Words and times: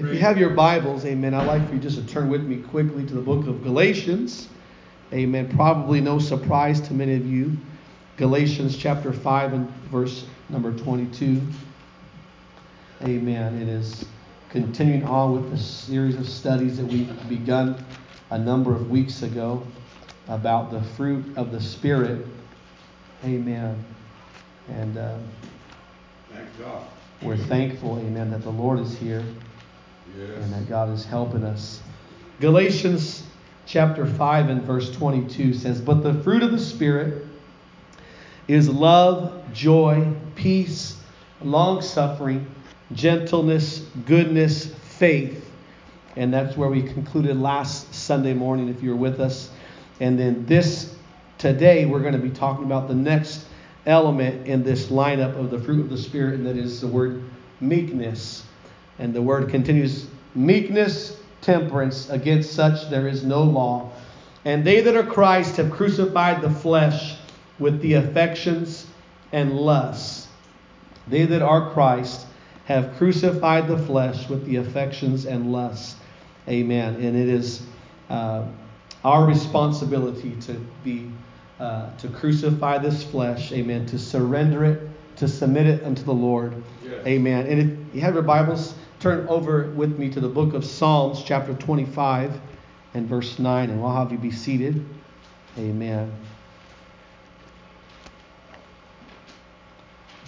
If 0.00 0.12
you 0.12 0.20
have 0.20 0.38
your 0.38 0.50
Bibles, 0.50 1.04
amen, 1.04 1.34
I'd 1.34 1.48
like 1.48 1.66
for 1.66 1.74
you 1.74 1.80
just 1.80 1.96
to 1.96 2.06
turn 2.06 2.28
with 2.30 2.44
me 2.44 2.58
quickly 2.58 3.04
to 3.04 3.14
the 3.14 3.20
book 3.20 3.48
of 3.48 3.64
Galatians. 3.64 4.46
Amen. 5.12 5.48
Probably 5.56 6.00
no 6.00 6.20
surprise 6.20 6.80
to 6.82 6.94
many 6.94 7.16
of 7.16 7.26
you. 7.26 7.56
Galatians 8.16 8.76
chapter 8.76 9.12
5 9.12 9.54
and 9.54 9.68
verse 9.90 10.24
number 10.50 10.70
22. 10.72 11.42
Amen. 13.02 13.60
It 13.60 13.68
is 13.68 14.04
continuing 14.50 15.02
on 15.02 15.32
with 15.32 15.50
the 15.50 15.58
series 15.58 16.14
of 16.14 16.28
studies 16.28 16.76
that 16.76 16.86
we've 16.86 17.28
begun 17.28 17.84
a 18.30 18.38
number 18.38 18.72
of 18.72 18.88
weeks 18.92 19.24
ago 19.24 19.66
about 20.28 20.70
the 20.70 20.80
fruit 20.80 21.24
of 21.36 21.50
the 21.50 21.60
Spirit. 21.60 22.24
Amen. 23.24 23.84
And 24.68 24.96
uh, 24.96 25.18
we're 27.20 27.36
thankful, 27.36 27.98
amen, 27.98 28.30
that 28.30 28.42
the 28.42 28.52
Lord 28.52 28.78
is 28.78 28.96
here 28.96 29.24
Yes. 30.16 30.30
and 30.36 30.52
that 30.52 30.68
God 30.68 30.90
is 30.90 31.04
helping 31.04 31.44
us. 31.44 31.80
Galatians 32.40 33.24
chapter 33.66 34.06
5 34.06 34.48
and 34.48 34.62
verse 34.62 34.90
22 34.92 35.54
says, 35.54 35.80
But 35.80 36.02
the 36.02 36.14
fruit 36.22 36.42
of 36.42 36.52
the 36.52 36.58
Spirit 36.58 37.26
is 38.46 38.68
love, 38.68 39.52
joy, 39.52 40.12
peace, 40.34 40.96
long 41.42 41.82
suffering, 41.82 42.46
gentleness, 42.92 43.86
goodness, 44.06 44.66
faith. 44.66 45.50
And 46.16 46.32
that's 46.32 46.56
where 46.56 46.68
we 46.68 46.82
concluded 46.82 47.36
last 47.36 47.94
Sunday 47.94 48.34
morning, 48.34 48.68
if 48.68 48.82
you 48.82 48.90
were 48.90 48.96
with 48.96 49.20
us. 49.20 49.50
And 50.00 50.18
then 50.18 50.46
this, 50.46 50.96
today, 51.36 51.84
we're 51.86 52.00
going 52.00 52.14
to 52.14 52.18
be 52.18 52.30
talking 52.30 52.64
about 52.64 52.88
the 52.88 52.94
next 52.94 53.44
element 53.86 54.46
in 54.46 54.62
this 54.62 54.86
lineup 54.86 55.38
of 55.38 55.50
the 55.50 55.58
fruit 55.58 55.80
of 55.80 55.90
the 55.90 55.98
Spirit, 55.98 56.34
and 56.34 56.46
that 56.46 56.56
is 56.56 56.80
the 56.80 56.88
word 56.88 57.22
meekness. 57.60 58.44
And 58.98 59.14
the 59.14 59.22
word 59.22 59.48
continues 59.48 60.06
meekness, 60.34 61.20
temperance, 61.40 62.10
against 62.10 62.52
such 62.52 62.90
there 62.90 63.08
is 63.08 63.24
no 63.24 63.42
law. 63.42 63.90
And 64.44 64.64
they 64.64 64.80
that 64.80 64.96
are 64.96 65.04
Christ 65.04 65.56
have 65.56 65.70
crucified 65.70 66.42
the 66.42 66.50
flesh 66.50 67.16
with 67.58 67.80
the 67.80 67.94
affections 67.94 68.86
and 69.32 69.52
lusts. 69.52 70.28
They 71.08 71.26
that 71.26 71.42
are 71.42 71.70
Christ 71.70 72.26
have 72.66 72.96
crucified 72.96 73.66
the 73.66 73.78
flesh 73.78 74.28
with 74.28 74.44
the 74.44 74.56
affections 74.56 75.26
and 75.26 75.52
lusts. 75.52 75.96
Amen. 76.48 76.94
And 76.96 77.16
it 77.16 77.28
is 77.28 77.62
uh, 78.10 78.46
our 79.04 79.26
responsibility 79.26 80.36
to 80.42 80.54
be 80.84 81.10
uh, 81.60 81.90
to 81.96 82.08
crucify 82.08 82.78
this 82.78 83.02
flesh. 83.02 83.52
Amen. 83.52 83.84
To 83.86 83.98
surrender 83.98 84.64
it, 84.64 84.88
to 85.16 85.26
submit 85.26 85.66
it 85.66 85.82
unto 85.82 86.04
the 86.04 86.14
Lord. 86.14 86.62
Yes. 86.84 87.06
Amen. 87.06 87.46
And 87.46 87.60
if 87.60 87.94
you 87.94 88.00
have 88.02 88.14
your 88.14 88.22
Bibles, 88.22 88.74
turn 89.00 89.26
over 89.28 89.70
with 89.70 89.98
me 89.98 90.10
to 90.10 90.20
the 90.20 90.28
book 90.28 90.54
of 90.54 90.64
Psalms, 90.64 91.22
chapter 91.24 91.54
25 91.54 92.40
and 92.94 93.06
verse 93.06 93.38
9, 93.38 93.70
and 93.70 93.80
we'll 93.80 93.92
have 93.92 94.10
you 94.10 94.18
be 94.18 94.30
seated. 94.30 94.84
Amen. 95.56 96.12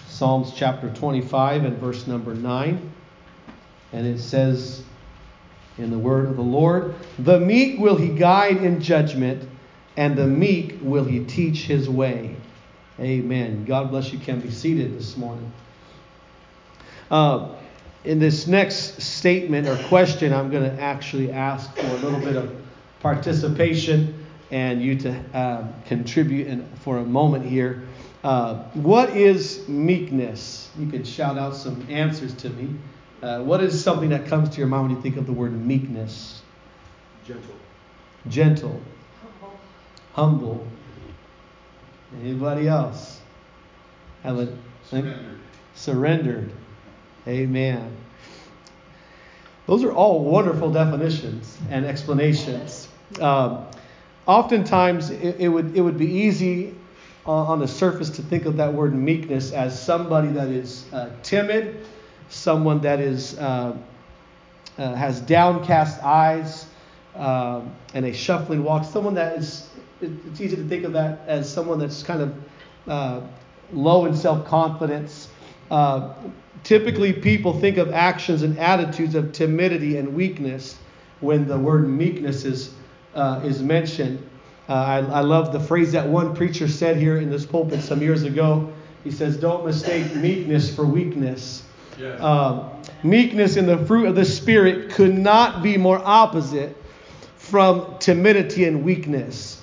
Psalms 0.07 0.53
chapter 0.55 0.89
25 0.89 1.65
and 1.65 1.77
verse 1.79 2.07
number 2.07 2.33
9. 2.33 2.91
And 3.93 4.07
it 4.07 4.19
says 4.19 4.83
in 5.77 5.89
the 5.89 5.99
word 5.99 6.29
of 6.29 6.35
the 6.35 6.41
Lord, 6.41 6.95
The 7.19 7.39
meek 7.39 7.79
will 7.79 7.97
he 7.97 8.09
guide 8.09 8.57
in 8.57 8.81
judgment, 8.81 9.49
and 9.97 10.15
the 10.15 10.27
meek 10.27 10.77
will 10.81 11.03
he 11.03 11.25
teach 11.25 11.63
his 11.63 11.89
way. 11.89 12.35
Amen. 12.99 13.65
God 13.65 13.89
bless 13.89 14.13
you. 14.13 14.19
Can 14.19 14.39
be 14.39 14.51
seated 14.51 14.97
this 14.97 15.17
morning. 15.17 15.51
Uh, 17.09 17.49
in 18.03 18.19
this 18.19 18.47
next 18.47 19.01
statement 19.01 19.67
or 19.67 19.77
question, 19.87 20.33
I'm 20.33 20.49
going 20.49 20.63
to 20.63 20.81
actually 20.81 21.31
ask 21.31 21.73
for 21.75 21.85
a 21.85 21.93
little 21.97 22.19
bit 22.19 22.35
of 22.35 22.55
participation 22.99 24.25
and 24.49 24.81
you 24.81 24.97
to 24.99 25.39
um, 25.39 25.73
contribute 25.85 26.47
in, 26.47 26.67
for 26.77 26.97
a 26.97 27.03
moment 27.03 27.45
here. 27.45 27.83
Uh, 28.23 28.63
what 28.73 29.15
is 29.15 29.67
meekness? 29.67 30.69
You 30.77 30.87
can 30.87 31.03
shout 31.03 31.37
out 31.37 31.55
some 31.55 31.85
answers 31.89 32.33
to 32.35 32.49
me. 32.49 32.75
Uh, 33.21 33.41
what 33.43 33.61
is 33.61 33.81
something 33.81 34.09
that 34.09 34.25
comes 34.25 34.49
to 34.49 34.57
your 34.57 34.67
mind 34.67 34.87
when 34.87 34.95
you 34.95 35.01
think 35.01 35.17
of 35.17 35.25
the 35.25 35.31
word 35.31 35.53
meekness? 35.53 36.41
Gentle. 37.25 37.55
Gentle, 38.27 38.81
humble. 39.21 39.59
Humble. 40.13 40.67
Anybody 42.21 42.67
else? 42.67 43.19
Have 44.23 44.37
a 44.39 44.57
Surrender. 44.83 45.37
surrendered. 45.73 46.51
Amen. 47.27 47.95
Those 49.67 49.83
are 49.83 49.91
all 49.91 50.23
wonderful 50.23 50.71
definitions 50.71 51.57
and 51.69 51.85
explanations. 51.85 52.87
Um, 53.19 53.65
oftentimes, 54.25 55.11
it, 55.11 55.35
it, 55.39 55.47
would, 55.47 55.75
it 55.77 55.81
would 55.81 55.97
be 55.97 56.07
easy 56.07 56.73
on, 57.25 57.47
on 57.47 57.59
the 57.59 57.67
surface 57.67 58.09
to 58.11 58.21
think 58.21 58.45
of 58.45 58.57
that 58.57 58.73
word 58.73 58.93
meekness 58.95 59.51
as 59.51 59.79
somebody 59.79 60.29
that 60.29 60.47
is 60.47 60.85
uh, 60.93 61.09
timid, 61.23 61.85
someone 62.29 62.81
that 62.81 62.99
is 62.99 63.37
uh, 63.37 63.77
uh, 64.77 64.95
has 64.95 65.21
downcast 65.21 66.01
eyes 66.03 66.65
um, 67.15 67.71
and 67.93 68.05
a 68.05 68.13
shuffling 68.13 68.63
walk, 68.63 68.83
someone 68.85 69.13
that 69.15 69.37
is. 69.37 69.69
it- 70.01 70.09
It's 70.27 70.41
easy 70.41 70.55
to 70.55 70.63
think 70.67 70.85
of 70.85 70.93
that 70.93 71.19
as 71.27 71.51
someone 71.51 71.77
that's 71.77 72.01
kind 72.03 72.21
of 72.21 72.33
uh, 72.87 73.21
low 73.71 74.05
in 74.05 74.15
self 74.15 74.45
confidence. 74.47 75.27
Uh, 75.71 76.13
typically, 76.63 77.13
people 77.13 77.57
think 77.59 77.77
of 77.77 77.91
actions 77.93 78.43
and 78.43 78.59
attitudes 78.59 79.15
of 79.15 79.31
timidity 79.31 79.97
and 79.97 80.13
weakness 80.13 80.77
when 81.21 81.47
the 81.47 81.57
word 81.57 81.87
meekness 81.87 82.43
is, 82.43 82.73
uh, 83.15 83.41
is 83.43 83.63
mentioned. 83.63 84.21
Uh, 84.67 84.73
I, 84.73 84.97
I 84.97 85.19
love 85.21 85.53
the 85.53 85.59
phrase 85.59 85.93
that 85.93 86.07
one 86.07 86.35
preacher 86.35 86.67
said 86.67 86.97
here 86.97 87.17
in 87.17 87.29
this 87.29 87.45
pulpit 87.45 87.81
some 87.81 88.01
years 88.01 88.23
ago. 88.23 88.71
He 89.05 89.11
says, 89.11 89.37
Don't 89.37 89.65
mistake 89.65 90.13
meekness 90.15 90.75
for 90.75 90.85
weakness. 90.85 91.63
Yes. 91.97 92.21
Um, 92.21 92.69
meekness 93.03 93.55
in 93.55 93.65
the 93.65 93.77
fruit 93.85 94.07
of 94.07 94.15
the 94.15 94.25
Spirit 94.25 94.91
could 94.91 95.17
not 95.17 95.63
be 95.63 95.77
more 95.77 96.01
opposite 96.03 96.75
from 97.37 97.97
timidity 97.99 98.65
and 98.65 98.83
weakness. 98.83 99.61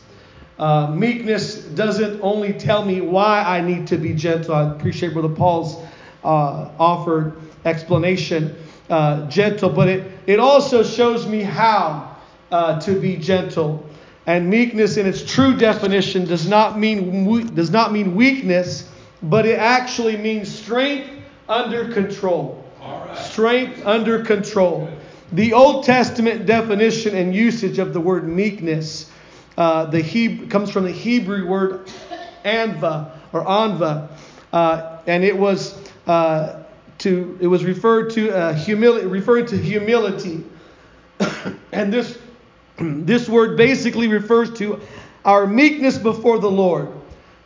Uh, 0.59 0.89
meekness 0.89 1.55
doesn't 1.55 2.21
only 2.21 2.53
tell 2.53 2.85
me 2.85 3.01
why 3.01 3.43
I 3.43 3.61
need 3.61 3.87
to 3.89 3.97
be 3.97 4.13
gentle. 4.13 4.55
I 4.55 4.71
appreciate 4.73 5.13
Brother 5.13 5.29
Paul's 5.29 5.77
uh, 6.25 6.71
offered 6.79 7.35
explanation, 7.65 8.57
uh, 8.91 9.29
gentle, 9.29 9.71
but 9.71 9.89
it, 9.89 10.13
it 10.27 10.41
also 10.41 10.83
shows 10.83 11.27
me 11.27 11.43
how 11.43 12.17
uh, 12.51 12.81
to 12.81 12.99
be 12.99 13.17
gentle. 13.17 13.85
And 14.27 14.49
meekness, 14.49 14.97
in 14.97 15.07
its 15.07 15.25
true 15.25 15.57
definition, 15.57 16.27
does 16.27 16.47
not 16.47 16.79
mean 16.79 17.55
does 17.55 17.71
not 17.71 17.93
mean 17.93 18.15
weakness, 18.15 18.91
but 19.23 19.47
it 19.47 19.59
actually 19.59 20.17
means 20.17 20.55
strength 20.55 21.09
under 21.49 21.91
control. 21.93 22.63
All 22.83 23.07
right. 23.07 23.17
Strength 23.17 23.87
under 23.87 24.23
control. 24.23 24.91
The 25.33 25.55
Old 25.55 25.85
Testament 25.85 26.45
definition 26.45 27.17
and 27.17 27.35
usage 27.35 27.79
of 27.79 27.95
the 27.95 28.01
word 28.01 28.29
meekness 28.29 29.11
uh, 29.59 29.87
the 29.87 30.01
Hebrew, 30.01 30.47
comes 30.47 30.71
from 30.71 30.85
the 30.85 30.93
Hebrew 30.93 31.47
word 31.49 31.91
anva 32.45 33.11
or 33.33 33.45
anva, 33.45 34.09
uh, 34.53 34.99
and 35.09 35.25
it 35.25 35.37
was 35.37 35.88
uh, 36.09 36.63
to 36.99 37.39
it 37.41 37.47
was 37.47 37.65
referred 37.65 38.11
to 38.11 38.31
uh, 38.31 38.55
humility, 38.55 39.07
referring 39.07 39.47
to 39.47 39.57
humility, 39.57 40.45
and 41.73 41.93
this 41.93 42.19
this 42.79 43.29
word 43.29 43.57
basically 43.57 44.09
refers 44.09 44.53
to 44.55 44.81
our 45.25 45.47
meekness 45.47 45.99
before 45.99 46.39
the 46.39 46.51
Lord, 46.51 46.89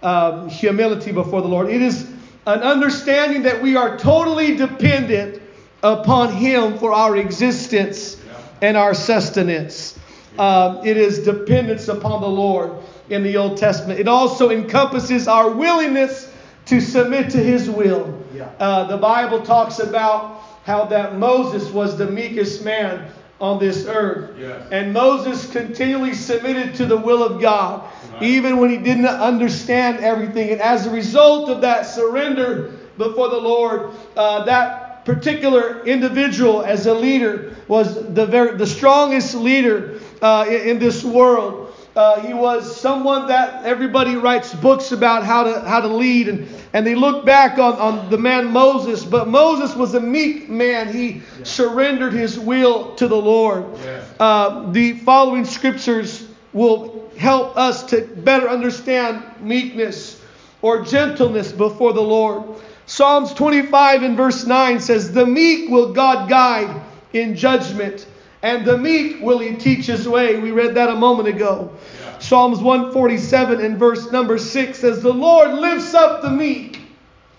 um, 0.02 0.48
humility 0.48 1.12
before 1.12 1.42
the 1.42 1.48
Lord. 1.48 1.68
It 1.68 1.82
is 1.82 2.10
an 2.46 2.60
understanding 2.60 3.42
that 3.42 3.60
we 3.60 3.76
are 3.76 3.98
totally 3.98 4.56
dependent 4.56 5.42
upon 5.82 6.32
Him 6.32 6.78
for 6.78 6.92
our 6.92 7.16
existence 7.16 8.20
and 8.60 8.76
our 8.76 8.94
sustenance. 8.94 9.98
Um, 10.38 10.86
it 10.86 10.96
is 10.96 11.18
dependence 11.18 11.88
upon 11.88 12.22
the 12.22 12.28
Lord 12.28 12.72
in 13.10 13.22
the 13.22 13.36
Old 13.36 13.58
Testament. 13.58 14.00
It 14.00 14.08
also 14.08 14.50
encompasses 14.50 15.28
our 15.28 15.50
willingness 15.50 16.31
to 16.72 16.80
submit 16.80 17.28
to 17.30 17.36
His 17.38 17.68
will. 17.68 18.18
Uh, 18.58 18.86
the 18.86 18.96
Bible 18.96 19.42
talks 19.42 19.78
about 19.78 20.40
how 20.64 20.86
that 20.86 21.18
Moses 21.18 21.70
was 21.70 21.98
the 21.98 22.06
meekest 22.06 22.64
man 22.64 23.10
on 23.40 23.58
this 23.58 23.86
earth. 23.86 24.30
Yes. 24.38 24.68
And 24.70 24.92
Moses 24.92 25.50
continually 25.52 26.14
submitted 26.14 26.74
to 26.76 26.86
the 26.86 26.96
will 26.96 27.22
of 27.22 27.40
God, 27.42 27.82
Right. 28.14 28.22
even 28.22 28.58
when 28.58 28.70
he 28.70 28.78
didn't 28.78 29.06
understand 29.06 29.98
everything. 29.98 30.50
And 30.50 30.60
as 30.60 30.86
a 30.86 30.90
result 30.90 31.50
of 31.50 31.60
that 31.60 31.82
surrender 31.86 32.72
before 32.96 33.28
the 33.28 33.40
Lord, 33.40 33.90
uh, 34.16 34.44
that 34.44 35.04
particular 35.04 35.84
individual 35.84 36.62
as 36.62 36.86
a 36.86 36.94
leader 36.94 37.54
was 37.68 38.14
the 38.14 38.24
very 38.26 38.56
the 38.56 38.66
strongest 38.66 39.34
leader 39.34 39.98
uh, 40.22 40.46
in, 40.48 40.60
in 40.70 40.78
this 40.78 41.02
world. 41.04 41.61
Uh, 41.94 42.20
he 42.20 42.32
was 42.32 42.80
someone 42.80 43.28
that 43.28 43.66
everybody 43.66 44.16
writes 44.16 44.54
books 44.54 44.92
about 44.92 45.24
how 45.24 45.42
to 45.42 45.60
how 45.60 45.80
to 45.80 45.88
lead, 45.88 46.26
and, 46.26 46.48
and 46.72 46.86
they 46.86 46.94
look 46.94 47.26
back 47.26 47.58
on, 47.58 47.74
on 47.74 48.08
the 48.08 48.16
man 48.16 48.50
Moses. 48.50 49.04
But 49.04 49.28
Moses 49.28 49.76
was 49.76 49.94
a 49.94 50.00
meek 50.00 50.48
man. 50.48 50.90
He 50.90 51.08
yeah. 51.08 51.20
surrendered 51.44 52.14
his 52.14 52.38
will 52.38 52.94
to 52.94 53.08
the 53.08 53.16
Lord. 53.16 53.66
Yeah. 53.84 54.04
Uh, 54.18 54.72
the 54.72 54.94
following 55.00 55.44
scriptures 55.44 56.26
will 56.54 57.10
help 57.18 57.56
us 57.58 57.82
to 57.84 58.02
better 58.02 58.48
understand 58.48 59.22
meekness 59.40 60.20
or 60.62 60.82
gentleness 60.82 61.52
before 61.52 61.92
the 61.92 62.02
Lord. 62.02 62.42
Psalms 62.86 63.32
25 63.34 64.02
and 64.02 64.16
verse 64.16 64.46
9 64.46 64.80
says, 64.80 65.12
The 65.12 65.26
meek 65.26 65.70
will 65.70 65.92
God 65.92 66.28
guide 66.28 66.82
in 67.12 67.36
judgment 67.36 68.06
and 68.42 68.64
the 68.64 68.76
meek 68.76 69.20
will 69.20 69.38
he 69.38 69.54
teach 69.54 69.86
his 69.86 70.08
way. 70.08 70.38
We 70.38 70.50
read 70.50 70.74
that 70.74 70.88
a 70.88 70.96
moment 70.96 71.28
ago. 71.28 71.72
Yeah. 72.00 72.18
Psalms 72.18 72.58
147 72.58 73.60
and 73.60 73.78
verse 73.78 74.10
number 74.10 74.36
6 74.36 74.78
says, 74.78 75.00
The 75.00 75.12
Lord 75.12 75.54
lifts 75.54 75.94
up 75.94 76.22
the 76.22 76.30
meek, 76.30 76.80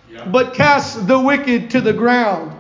yeah. 0.09 0.25
but 0.25 0.53
casts 0.53 0.95
the 0.95 1.19
wicked 1.19 1.69
to 1.71 1.81
the 1.81 1.93
ground. 1.93 2.57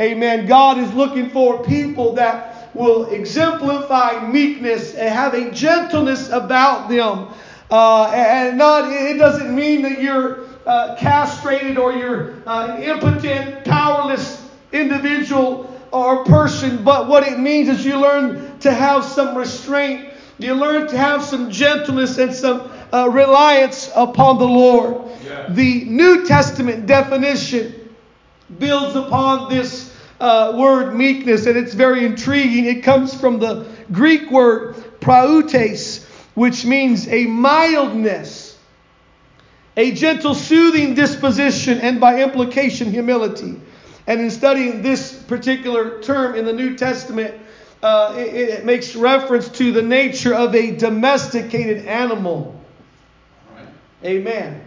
Amen. 0.00 0.46
God 0.46 0.78
is 0.78 0.92
looking 0.94 1.30
for 1.30 1.62
people 1.64 2.14
that 2.14 2.74
will 2.74 3.10
exemplify 3.10 4.26
meekness 4.26 4.94
and 4.94 5.12
have 5.12 5.34
a 5.34 5.50
gentleness 5.50 6.28
about 6.30 6.88
them. 6.88 7.28
Uh, 7.70 8.10
and 8.14 8.58
not, 8.58 8.90
it 8.92 9.18
doesn't 9.18 9.54
mean 9.54 9.82
that 9.82 10.00
you're 10.00 10.46
uh, 10.66 10.96
castrated 10.98 11.78
or 11.78 11.92
you're 11.92 12.34
uh, 12.46 12.76
an 12.76 12.82
impotent, 12.82 13.64
powerless 13.64 14.48
individual 14.72 15.71
or 15.92 16.24
person, 16.24 16.82
but 16.82 17.08
what 17.08 17.22
it 17.26 17.38
means 17.38 17.68
is 17.68 17.84
you 17.84 18.00
learn 18.00 18.58
to 18.60 18.72
have 18.72 19.04
some 19.04 19.36
restraint. 19.36 20.08
You 20.38 20.54
learn 20.54 20.88
to 20.88 20.96
have 20.96 21.22
some 21.22 21.50
gentleness 21.50 22.18
and 22.18 22.34
some 22.34 22.70
uh, 22.92 23.08
reliance 23.10 23.90
upon 23.94 24.38
the 24.38 24.48
Lord. 24.48 25.10
Yeah. 25.24 25.46
The 25.50 25.84
New 25.84 26.26
Testament 26.26 26.86
definition 26.86 27.94
builds 28.58 28.96
upon 28.96 29.50
this 29.50 29.94
uh, 30.20 30.54
word 30.56 30.94
meekness, 30.94 31.46
and 31.46 31.56
it's 31.56 31.74
very 31.74 32.04
intriguing. 32.06 32.66
It 32.66 32.82
comes 32.82 33.18
from 33.18 33.38
the 33.38 33.66
Greek 33.90 34.30
word 34.30 35.00
prautes, 35.00 36.04
which 36.34 36.64
means 36.64 37.08
a 37.08 37.26
mildness, 37.26 38.58
a 39.76 39.92
gentle, 39.92 40.34
soothing 40.34 40.94
disposition, 40.94 41.78
and 41.80 42.00
by 42.00 42.22
implication, 42.22 42.90
humility. 42.90 43.60
And 44.06 44.20
in 44.20 44.30
studying 44.30 44.82
this 44.82 45.22
particular 45.22 46.00
term 46.02 46.34
in 46.34 46.44
the 46.44 46.52
New 46.52 46.76
Testament, 46.76 47.40
uh, 47.82 48.14
it, 48.16 48.34
it, 48.34 48.64
makes 48.64 48.94
reference 48.94 49.48
to 49.48 49.72
the 49.72 49.82
nature 49.82 50.34
of 50.34 50.54
a 50.54 50.76
domesticated 50.76 51.86
animal. 51.86 52.60
Right. 53.54 53.66
Amen. 54.04 54.62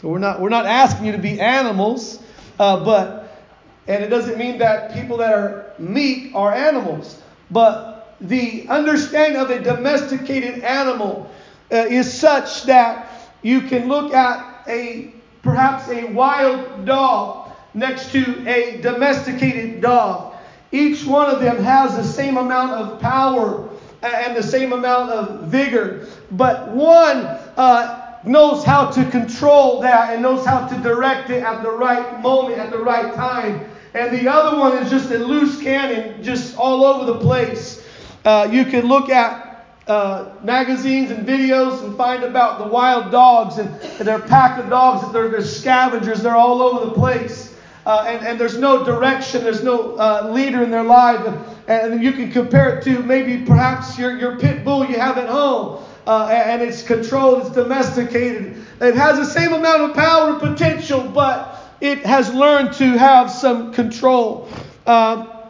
So 0.00 0.08
we're 0.08 0.18
not 0.18 0.40
we're 0.40 0.48
not 0.48 0.66
asking 0.66 1.06
you 1.06 1.12
to 1.12 1.18
be 1.18 1.40
animals, 1.40 2.22
uh, 2.60 2.84
but 2.84 3.44
and 3.88 4.04
it 4.04 4.08
doesn't 4.08 4.38
mean 4.38 4.58
that 4.58 4.92
people 4.92 5.16
that 5.16 5.32
are 5.34 5.72
meek 5.78 6.32
are 6.34 6.52
animals, 6.52 7.20
but 7.50 8.16
the 8.20 8.68
understanding 8.68 9.40
of 9.40 9.50
a 9.50 9.60
domesticated 9.60 10.62
animal 10.62 11.30
uh, 11.72 11.76
is 11.76 12.12
such 12.12 12.64
that 12.64 13.10
you 13.42 13.62
can 13.62 13.88
look 13.88 14.14
at 14.14 14.64
a 14.68 15.12
perhaps 15.42 15.88
a 15.88 16.04
wild 16.12 16.84
dog 16.84 17.47
next 17.74 18.12
to 18.12 18.48
a 18.48 18.80
domesticated 18.80 19.80
dog. 19.80 20.34
Each 20.72 21.04
one 21.06 21.30
of 21.30 21.40
them 21.40 21.62
has 21.62 21.96
the 21.96 22.04
same 22.04 22.36
amount 22.36 22.72
of 22.72 23.00
power 23.00 23.68
and 24.02 24.36
the 24.36 24.42
same 24.42 24.72
amount 24.72 25.10
of 25.10 25.48
vigor, 25.48 26.06
but 26.30 26.68
one 26.68 27.24
uh, 27.56 28.18
knows 28.24 28.64
how 28.64 28.90
to 28.90 29.04
control 29.10 29.80
that 29.80 30.12
and 30.12 30.22
knows 30.22 30.44
how 30.44 30.66
to 30.68 30.78
direct 30.82 31.30
it 31.30 31.42
at 31.42 31.62
the 31.62 31.70
right 31.70 32.20
moment, 32.20 32.58
at 32.58 32.70
the 32.70 32.78
right 32.78 33.14
time. 33.14 33.64
And 33.94 34.16
the 34.16 34.28
other 34.28 34.58
one 34.58 34.76
is 34.78 34.90
just 34.90 35.10
a 35.10 35.18
loose 35.18 35.60
cannon, 35.60 36.22
just 36.22 36.56
all 36.56 36.84
over 36.84 37.10
the 37.10 37.18
place. 37.18 37.84
Uh, 38.24 38.48
you 38.50 38.64
can 38.64 38.86
look 38.86 39.08
at 39.08 39.66
uh, 39.86 40.34
magazines 40.42 41.10
and 41.10 41.26
videos 41.26 41.82
and 41.82 41.96
find 41.96 42.22
about 42.22 42.58
the 42.58 42.66
wild 42.66 43.10
dogs 43.10 43.56
and, 43.56 43.70
and 43.80 44.06
their 44.06 44.18
pack 44.18 44.58
of 44.58 44.68
dogs. 44.68 45.10
They're, 45.12 45.30
they're 45.30 45.42
scavengers. 45.42 46.22
They're 46.22 46.36
all 46.36 46.60
over 46.62 46.84
the 46.84 46.92
place 46.92 47.47
uh, 47.88 48.04
and, 48.06 48.26
and 48.26 48.38
there's 48.38 48.58
no 48.58 48.84
direction, 48.84 49.42
there's 49.42 49.64
no 49.64 49.96
uh, 49.96 50.30
leader 50.30 50.62
in 50.62 50.70
their 50.70 50.82
life. 50.84 51.26
And, 51.66 51.94
and 51.94 52.02
you 52.02 52.12
can 52.12 52.30
compare 52.30 52.76
it 52.76 52.84
to 52.84 53.02
maybe 53.02 53.46
perhaps 53.46 53.98
your, 53.98 54.18
your 54.18 54.38
pit 54.38 54.62
bull 54.62 54.84
you 54.84 54.98
have 55.00 55.16
at 55.16 55.30
home. 55.30 55.82
Uh, 56.06 56.26
and 56.26 56.60
it's 56.60 56.82
controlled, 56.82 57.46
it's 57.46 57.50
domesticated. 57.54 58.62
It 58.82 58.94
has 58.94 59.16
the 59.16 59.24
same 59.24 59.54
amount 59.54 59.90
of 59.90 59.96
power 59.96 60.32
and 60.32 60.38
potential, 60.38 61.00
but 61.00 61.58
it 61.80 62.00
has 62.00 62.32
learned 62.34 62.74
to 62.74 62.98
have 62.98 63.30
some 63.30 63.72
control. 63.72 64.50
Uh, 64.86 65.46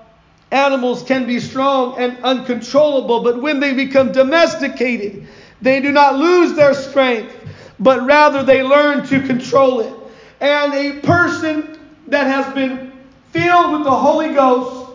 animals 0.53 1.03
can 1.03 1.27
be 1.27 1.41
strong 1.41 1.99
and 1.99 2.19
uncontrollable, 2.23 3.21
but 3.25 3.43
when 3.43 3.59
they 3.59 3.75
become 3.75 4.13
domesticated, 4.13 5.27
they 5.61 5.81
do 5.81 5.91
not 5.91 6.15
lose 6.15 6.55
their 6.55 6.75
strength, 6.75 7.35
but 7.81 8.07
rather 8.07 8.45
they 8.45 8.63
learn 8.63 9.05
to 9.09 9.27
control 9.27 9.81
it. 9.81 9.93
And 10.41 10.73
a 10.73 11.01
person 11.01 11.78
that 12.11 12.27
has 12.27 12.53
been 12.55 12.93
filled 13.31 13.73
with 13.73 13.85
the 13.85 13.95
Holy 13.95 14.35
Ghost, 14.35 14.91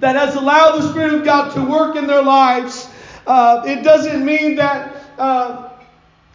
that 0.00 0.16
has 0.16 0.34
allowed 0.34 0.76
the 0.76 0.90
Spirit 0.90 1.14
of 1.14 1.24
God 1.24 1.54
to 1.54 1.64
work 1.64 1.96
in 1.96 2.06
their 2.06 2.22
lives, 2.22 2.88
uh, 3.26 3.62
it 3.66 3.82
doesn't 3.82 4.24
mean 4.24 4.56
that 4.56 4.94
uh, 5.18 5.70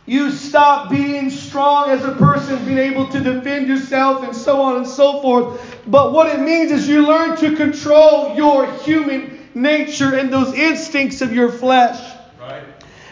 you 0.05 0.31
stop 0.31 0.89
being 0.89 1.29
strong 1.29 1.89
as 1.89 2.03
a 2.03 2.11
person, 2.13 2.63
being 2.65 2.79
able 2.79 3.07
to 3.09 3.19
defend 3.19 3.67
yourself, 3.67 4.23
and 4.23 4.35
so 4.35 4.61
on 4.61 4.77
and 4.77 4.87
so 4.87 5.21
forth. 5.21 5.79
But 5.87 6.11
what 6.11 6.27
it 6.27 6.41
means 6.41 6.71
is 6.71 6.87
you 6.89 7.05
learn 7.05 7.37
to 7.37 7.55
control 7.55 8.35
your 8.35 8.71
human 8.79 9.47
nature 9.53 10.15
and 10.15 10.33
those 10.33 10.53
instincts 10.53 11.21
of 11.21 11.33
your 11.33 11.51
flesh. 11.51 12.17
Right. 12.39 12.63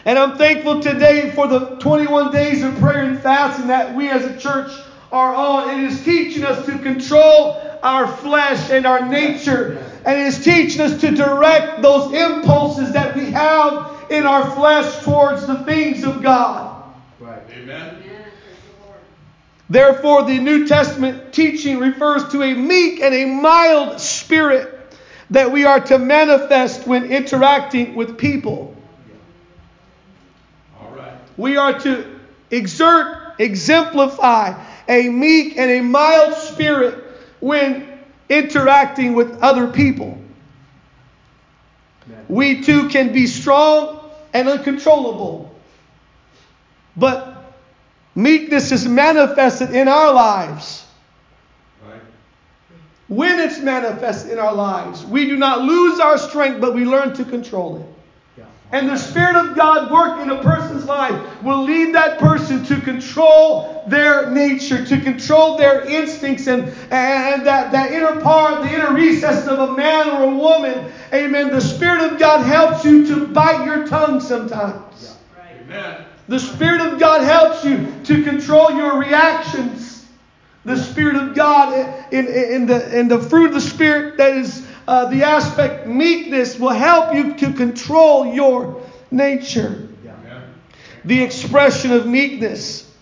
And 0.04 0.18
I'm 0.18 0.36
thankful 0.36 0.80
today 0.80 1.30
for 1.30 1.46
the 1.46 1.76
21 1.76 2.32
days 2.32 2.62
of 2.62 2.76
prayer 2.78 3.04
and 3.04 3.20
fasting 3.20 3.68
that 3.68 3.94
we 3.94 4.08
as 4.08 4.24
a 4.24 4.38
church 4.38 4.72
are 5.12 5.34
on. 5.34 5.78
It 5.78 5.84
is 5.90 6.04
teaching 6.04 6.44
us 6.44 6.64
to 6.66 6.78
control 6.78 7.60
our 7.82 8.06
flesh 8.06 8.70
and 8.70 8.86
our 8.86 9.06
nature. 9.06 9.84
And 10.04 10.18
it 10.18 10.26
is 10.26 10.42
teaching 10.42 10.80
us 10.80 11.00
to 11.00 11.10
direct 11.10 11.82
those 11.82 12.12
impulses 12.12 12.92
that 12.92 13.16
we 13.16 13.30
have 13.30 14.10
in 14.10 14.26
our 14.26 14.50
flesh 14.52 15.02
towards 15.04 15.46
the 15.46 15.64
things 15.64 16.04
of 16.04 16.22
God. 16.22 16.84
Right. 17.18 17.42
Amen. 17.52 18.02
Therefore, 19.70 20.24
the 20.24 20.38
New 20.38 20.66
Testament 20.66 21.32
teaching 21.32 21.78
refers 21.78 22.28
to 22.32 22.42
a 22.42 22.54
meek 22.54 23.00
and 23.00 23.14
a 23.14 23.24
mild 23.24 24.00
spirit 24.00 24.76
that 25.30 25.52
we 25.52 25.64
are 25.64 25.78
to 25.78 25.96
manifest 25.96 26.88
when 26.88 27.04
interacting 27.04 27.94
with 27.94 28.18
people. 28.18 28.74
All 30.80 30.90
right. 30.90 31.12
We 31.36 31.56
are 31.56 31.78
to 31.80 32.18
exert, 32.50 33.34
exemplify, 33.38 34.60
a 34.90 35.08
meek 35.08 35.56
and 35.56 35.70
a 35.70 35.80
mild 35.80 36.34
spirit 36.34 37.02
when 37.38 38.00
interacting 38.28 39.14
with 39.14 39.40
other 39.40 39.68
people. 39.68 40.18
We 42.28 42.62
too 42.62 42.88
can 42.88 43.12
be 43.12 43.26
strong 43.26 44.10
and 44.34 44.48
uncontrollable. 44.48 45.54
But 46.96 47.54
meekness 48.14 48.72
is 48.72 48.86
manifested 48.86 49.74
in 49.74 49.88
our 49.88 50.12
lives. 50.12 50.84
When 53.06 53.40
it's 53.40 53.58
manifested 53.58 54.32
in 54.32 54.38
our 54.38 54.54
lives, 54.54 55.04
we 55.04 55.26
do 55.26 55.36
not 55.36 55.62
lose 55.62 55.98
our 55.98 56.18
strength, 56.18 56.60
but 56.60 56.74
we 56.74 56.84
learn 56.84 57.14
to 57.14 57.24
control 57.24 57.78
it. 57.78 57.99
And 58.72 58.88
the 58.88 58.96
Spirit 58.96 59.34
of 59.34 59.56
God 59.56 59.90
work 59.90 60.20
in 60.20 60.30
a 60.30 60.40
person's 60.42 60.84
life 60.84 61.42
will 61.42 61.64
lead 61.64 61.92
that 61.96 62.20
person 62.20 62.64
to 62.66 62.80
control 62.80 63.82
their 63.88 64.30
nature, 64.30 64.84
to 64.84 65.00
control 65.00 65.56
their 65.56 65.84
instincts 65.86 66.46
and, 66.46 66.68
and 66.92 67.44
that, 67.46 67.72
that 67.72 67.90
inner 67.90 68.20
part, 68.20 68.62
the 68.62 68.72
inner 68.72 68.92
recesses 68.92 69.48
of 69.48 69.70
a 69.70 69.76
man 69.76 70.08
or 70.10 70.30
a 70.30 70.36
woman. 70.36 70.92
Amen. 71.12 71.50
The 71.50 71.60
Spirit 71.60 72.12
of 72.12 72.20
God 72.20 72.44
helps 72.44 72.84
you 72.84 73.04
to 73.08 73.26
bite 73.26 73.64
your 73.64 73.88
tongue 73.88 74.20
sometimes. 74.20 75.16
Amen. 75.36 76.04
The 76.28 76.38
Spirit 76.38 76.80
of 76.80 77.00
God 77.00 77.22
helps 77.22 77.64
you 77.64 77.92
to 78.04 78.22
control 78.22 78.70
your 78.70 79.00
reactions. 79.00 80.06
The 80.64 80.76
Spirit 80.76 81.16
of 81.16 81.34
God 81.34 82.12
in, 82.12 82.28
in, 82.28 82.66
the, 82.66 82.96
in 82.96 83.08
the 83.08 83.20
fruit 83.20 83.46
of 83.46 83.54
the 83.54 83.60
Spirit 83.60 84.16
that 84.18 84.36
is 84.36 84.64
uh, 84.90 85.04
the 85.04 85.22
aspect 85.22 85.86
meekness 85.86 86.58
will 86.58 86.70
help 86.70 87.14
you 87.14 87.34
to 87.34 87.52
control 87.52 88.34
your 88.34 88.82
nature. 89.12 89.88
The 91.04 91.22
expression 91.22 91.92
of 91.92 92.08
meekness. 92.08 92.92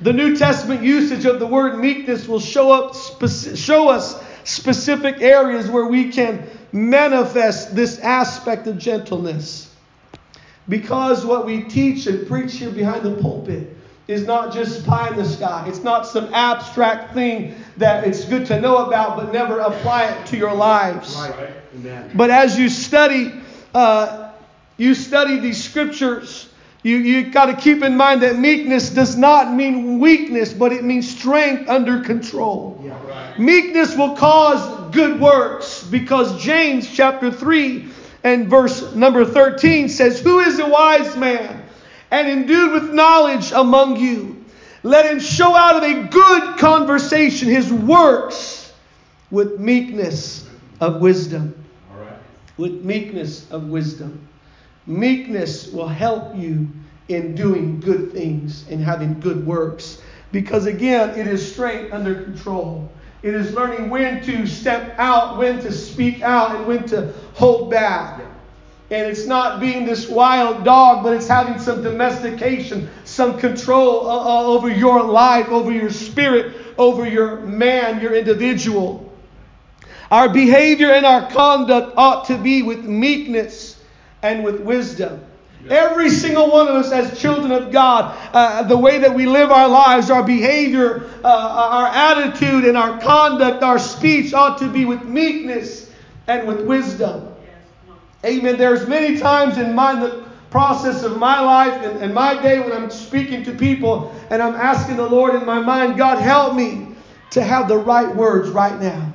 The 0.00 0.14
New 0.14 0.34
Testament 0.34 0.82
usage 0.82 1.26
of 1.26 1.40
the 1.40 1.46
word 1.46 1.78
meekness 1.78 2.26
will 2.26 2.40
show 2.40 2.72
up 2.72 2.94
speci- 2.94 3.54
show 3.54 3.90
us 3.90 4.24
specific 4.44 5.20
areas 5.20 5.68
where 5.68 5.84
we 5.84 6.10
can 6.10 6.48
manifest 6.72 7.76
this 7.76 7.98
aspect 7.98 8.66
of 8.66 8.78
gentleness. 8.78 9.76
Because 10.70 11.26
what 11.26 11.44
we 11.44 11.64
teach 11.64 12.06
and 12.06 12.26
preach 12.26 12.54
here 12.54 12.70
behind 12.70 13.02
the 13.02 13.14
pulpit 13.16 13.76
is 14.12 14.26
not 14.26 14.52
just 14.52 14.86
pie 14.86 15.08
in 15.08 15.16
the 15.16 15.24
sky. 15.24 15.64
It's 15.66 15.82
not 15.82 16.06
some 16.06 16.32
abstract 16.34 17.14
thing 17.14 17.54
that 17.78 18.06
it's 18.06 18.24
good 18.24 18.46
to 18.46 18.60
know 18.60 18.86
about 18.86 19.16
but 19.16 19.32
never 19.32 19.60
apply 19.60 20.04
it 20.04 20.26
to 20.26 20.36
your 20.36 20.54
lives. 20.54 21.16
Right. 21.16 22.16
But 22.16 22.30
as 22.30 22.58
you 22.58 22.68
study, 22.68 23.32
uh, 23.74 24.32
you 24.76 24.94
study 24.94 25.38
these 25.38 25.62
scriptures, 25.62 26.48
you, 26.82 26.96
you 26.98 27.30
got 27.30 27.46
to 27.46 27.54
keep 27.54 27.82
in 27.82 27.96
mind 27.96 28.22
that 28.22 28.38
meekness 28.38 28.90
does 28.90 29.16
not 29.16 29.54
mean 29.54 30.00
weakness, 30.00 30.52
but 30.52 30.72
it 30.72 30.84
means 30.84 31.08
strength 31.08 31.68
under 31.68 32.00
control. 32.00 32.80
Yeah. 32.84 33.06
Right. 33.06 33.38
Meekness 33.38 33.96
will 33.96 34.16
cause 34.16 34.92
good 34.92 35.20
works 35.20 35.84
because 35.84 36.42
James 36.42 36.92
chapter 36.92 37.30
3 37.30 37.88
and 38.24 38.48
verse 38.48 38.94
number 38.94 39.24
13 39.24 39.88
says, 39.88 40.20
Who 40.20 40.40
is 40.40 40.58
a 40.58 40.68
wise 40.68 41.16
man 41.16 41.61
and 42.12 42.28
endued 42.28 42.72
with 42.72 42.92
knowledge 42.92 43.50
among 43.52 43.96
you? 43.96 44.44
Let 44.84 45.06
him 45.06 45.18
show 45.18 45.56
out 45.56 45.76
of 45.76 45.82
a 45.82 46.08
good 46.08 46.58
conversation 46.58 47.48
his 47.48 47.72
works 47.72 48.72
with 49.30 49.58
meekness 49.58 50.48
of 50.80 51.00
wisdom. 51.00 51.56
With 52.58 52.84
meekness 52.84 53.50
of 53.50 53.68
wisdom. 53.68 54.28
Meekness 54.86 55.72
will 55.72 55.88
help 55.88 56.36
you 56.36 56.68
in 57.08 57.34
doing 57.34 57.80
good 57.80 58.12
things 58.12 58.68
and 58.68 58.80
having 58.80 59.18
good 59.20 59.46
works. 59.46 60.02
Because 60.32 60.66
again, 60.66 61.18
it 61.18 61.26
is 61.26 61.52
strength 61.52 61.92
under 61.92 62.22
control. 62.22 62.90
It 63.22 63.34
is 63.34 63.54
learning 63.54 63.88
when 63.88 64.22
to 64.24 64.46
step 64.46 64.96
out, 64.98 65.38
when 65.38 65.60
to 65.60 65.72
speak 65.72 66.22
out, 66.22 66.56
and 66.56 66.66
when 66.66 66.84
to 66.88 67.12
hold 67.34 67.70
back. 67.70 68.20
And 68.92 69.10
it's 69.10 69.24
not 69.24 69.58
being 69.58 69.86
this 69.86 70.06
wild 70.06 70.64
dog, 70.64 71.02
but 71.02 71.14
it's 71.14 71.26
having 71.26 71.58
some 71.58 71.82
domestication, 71.82 72.90
some 73.04 73.38
control 73.38 74.06
uh, 74.06 74.18
uh, 74.18 74.44
over 74.44 74.68
your 74.68 75.02
life, 75.02 75.48
over 75.48 75.72
your 75.72 75.88
spirit, 75.88 76.54
over 76.76 77.08
your 77.08 77.40
man, 77.40 78.02
your 78.02 78.14
individual. 78.14 79.10
Our 80.10 80.28
behavior 80.28 80.92
and 80.92 81.06
our 81.06 81.30
conduct 81.30 81.94
ought 81.96 82.26
to 82.26 82.36
be 82.36 82.60
with 82.60 82.84
meekness 82.84 83.82
and 84.20 84.44
with 84.44 84.60
wisdom. 84.60 85.24
Every 85.70 86.10
single 86.10 86.50
one 86.50 86.68
of 86.68 86.74
us, 86.74 86.92
as 86.92 87.18
children 87.18 87.50
of 87.50 87.72
God, 87.72 88.14
uh, 88.34 88.64
the 88.64 88.76
way 88.76 88.98
that 88.98 89.14
we 89.14 89.24
live 89.24 89.50
our 89.50 89.70
lives, 89.70 90.10
our 90.10 90.22
behavior, 90.22 91.08
uh, 91.24 91.28
our 91.28 91.86
attitude, 91.86 92.66
and 92.66 92.76
our 92.76 93.00
conduct, 93.00 93.62
our 93.62 93.78
speech 93.78 94.34
ought 94.34 94.58
to 94.58 94.68
be 94.68 94.84
with 94.84 95.02
meekness 95.02 95.90
and 96.26 96.46
with 96.46 96.66
wisdom. 96.66 97.31
Amen. 98.24 98.56
There's 98.56 98.86
many 98.86 99.18
times 99.18 99.58
in 99.58 99.74
my 99.74 99.98
the 99.98 100.24
process 100.50 101.02
of 101.02 101.16
my 101.16 101.40
life 101.40 101.82
and, 101.82 102.02
and 102.02 102.14
my 102.14 102.40
day 102.40 102.60
when 102.60 102.72
I'm 102.72 102.90
speaking 102.90 103.42
to 103.44 103.52
people 103.54 104.14
and 104.30 104.42
I'm 104.42 104.54
asking 104.54 104.96
the 104.96 105.08
Lord 105.08 105.34
in 105.34 105.46
my 105.46 105.58
mind, 105.58 105.96
God, 105.96 106.18
help 106.18 106.54
me 106.54 106.88
to 107.30 107.42
have 107.42 107.68
the 107.68 107.78
right 107.78 108.14
words 108.14 108.50
right 108.50 108.78
now. 108.78 109.11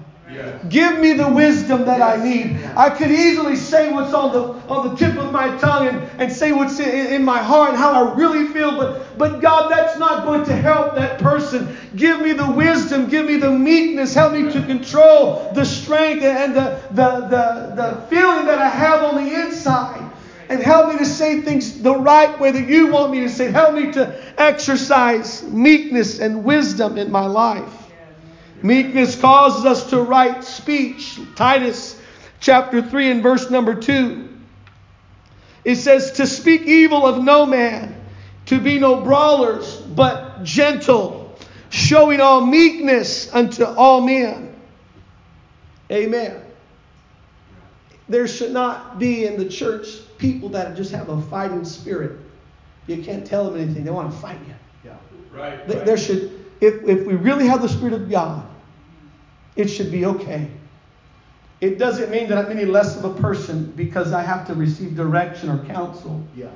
Give 0.70 1.00
me 1.00 1.14
the 1.14 1.30
wisdom 1.30 1.86
that 1.86 2.02
I 2.02 2.22
need. 2.24 2.60
I 2.76 2.90
could 2.90 3.12
easily 3.12 3.56
say 3.56 3.92
what's 3.92 4.14
on 4.14 4.34
the 4.34 4.42
on 4.68 4.90
the 4.90 4.96
tip 4.96 5.18
of 5.18 5.32
my 5.32 5.56
tongue 5.58 5.88
and, 5.88 6.22
and 6.22 6.32
say 6.32 6.52
what's 6.52 6.80
in, 6.80 7.14
in 7.14 7.24
my 7.24 7.42
heart 7.42 7.70
and 7.70 7.78
how 7.78 7.92
I 7.92 8.16
really 8.16 8.48
feel, 8.48 8.78
but 8.78 9.18
but 9.18 9.42
God, 9.42 9.72
that's 9.72 9.98
not 9.98 10.26
going 10.26 10.46
to 10.46 10.56
help 10.56 10.96
that 10.96 11.20
person. 11.20 11.76
Give 11.96 12.22
me 12.22 12.34
the 12.34 12.50
wisdom, 12.52 13.10
give 13.10 13.26
me 13.26 13.38
the 13.38 13.52
meekness, 13.52 14.14
help 14.14 14.34
me 14.34 14.52
to 14.52 14.62
control 14.66 15.52
the 15.54 15.64
strength 15.64 16.24
and 16.24 16.56
the 16.56 16.82
the 16.92 17.28
the, 17.28 17.74
the 17.76 18.02
feeling 18.10 18.46
that 18.46 18.60
I 18.60 18.70
have 18.70 19.04
on 19.04 19.24
the 19.24 19.42
inside. 19.42 20.04
And 20.50 20.62
help 20.62 20.94
me 20.94 20.98
to 20.98 21.06
say 21.06 21.42
things 21.42 21.82
the 21.82 21.94
right 21.94 22.40
way 22.40 22.52
that 22.52 22.70
you 22.70 22.88
want 22.88 23.12
me 23.12 23.20
to 23.22 23.30
say. 23.30 23.52
Help 23.52 23.74
me 23.74 23.92
to 23.92 24.18
exercise 24.40 25.44
meekness 25.44 26.20
and 26.20 26.46
wisdom 26.46 26.98
in 26.98 27.12
my 27.12 27.26
life. 27.26 27.87
Meekness 28.64 29.20
causes 29.20 29.66
us 29.66 29.90
to 29.92 30.02
right 30.02 30.44
speech. 30.44 31.20
Titus 31.36 32.00
chapter 32.40 32.82
3 32.82 33.12
and 33.12 33.24
verse 33.24 33.50
number 33.50 33.76
2. 33.76 34.28
It 35.64 35.76
says, 35.76 36.14
To 36.14 36.28
speak 36.28 36.62
evil 36.62 37.06
of 37.06 37.24
no 37.24 37.46
man, 37.46 37.96
to 38.48 38.60
be 38.60 38.80
no 38.80 39.02
brawlers, 39.02 39.78
but 39.78 40.44
gentle, 40.44 41.38
showing 41.70 42.22
all 42.22 42.46
meekness 42.46 43.34
unto 43.34 43.64
all 43.64 44.02
men. 44.02 44.56
Amen. 45.92 46.42
There 48.10 48.28
should 48.28 48.52
not 48.54 49.00
be 49.00 49.26
in 49.26 49.38
the 49.38 49.50
church 49.50 49.88
people 50.18 50.50
that 50.50 50.76
just 50.76 50.92
have 50.92 51.10
a 51.10 51.22
fighting 51.24 51.66
spirit. 51.66 52.20
You 52.88 53.04
can't 53.04 53.26
tell 53.28 53.50
them 53.50 53.60
anything, 53.62 53.84
they 53.84 53.92
want 53.92 54.12
to 54.12 54.18
fight 54.18 54.40
you. 54.48 54.54
Yeah. 54.86 54.96
Right. 55.38 55.68
Th- 55.68 55.84
There 55.84 55.98
should, 55.98 56.46
if, 56.62 56.84
if 56.88 57.06
we 57.06 57.16
really 57.16 57.46
have 57.48 57.62
the 57.62 57.68
Spirit 57.68 57.94
of 57.94 58.10
God, 58.10 58.47
it 59.58 59.68
should 59.68 59.92
be 59.92 60.06
okay. 60.06 60.48
It 61.60 61.80
doesn't 61.80 62.12
mean 62.12 62.30
that 62.30 62.38
I'm 62.38 62.52
any 62.52 62.66
less 62.66 62.96
of 62.98 63.04
a 63.06 63.20
person 63.20 63.74
because 63.76 64.14
I 64.14 64.22
have 64.22 64.46
to 64.48 64.54
receive 64.54 64.96
direction 64.96 65.50
or 65.50 65.58
counsel. 65.66 66.24
Yeah. 66.36 66.50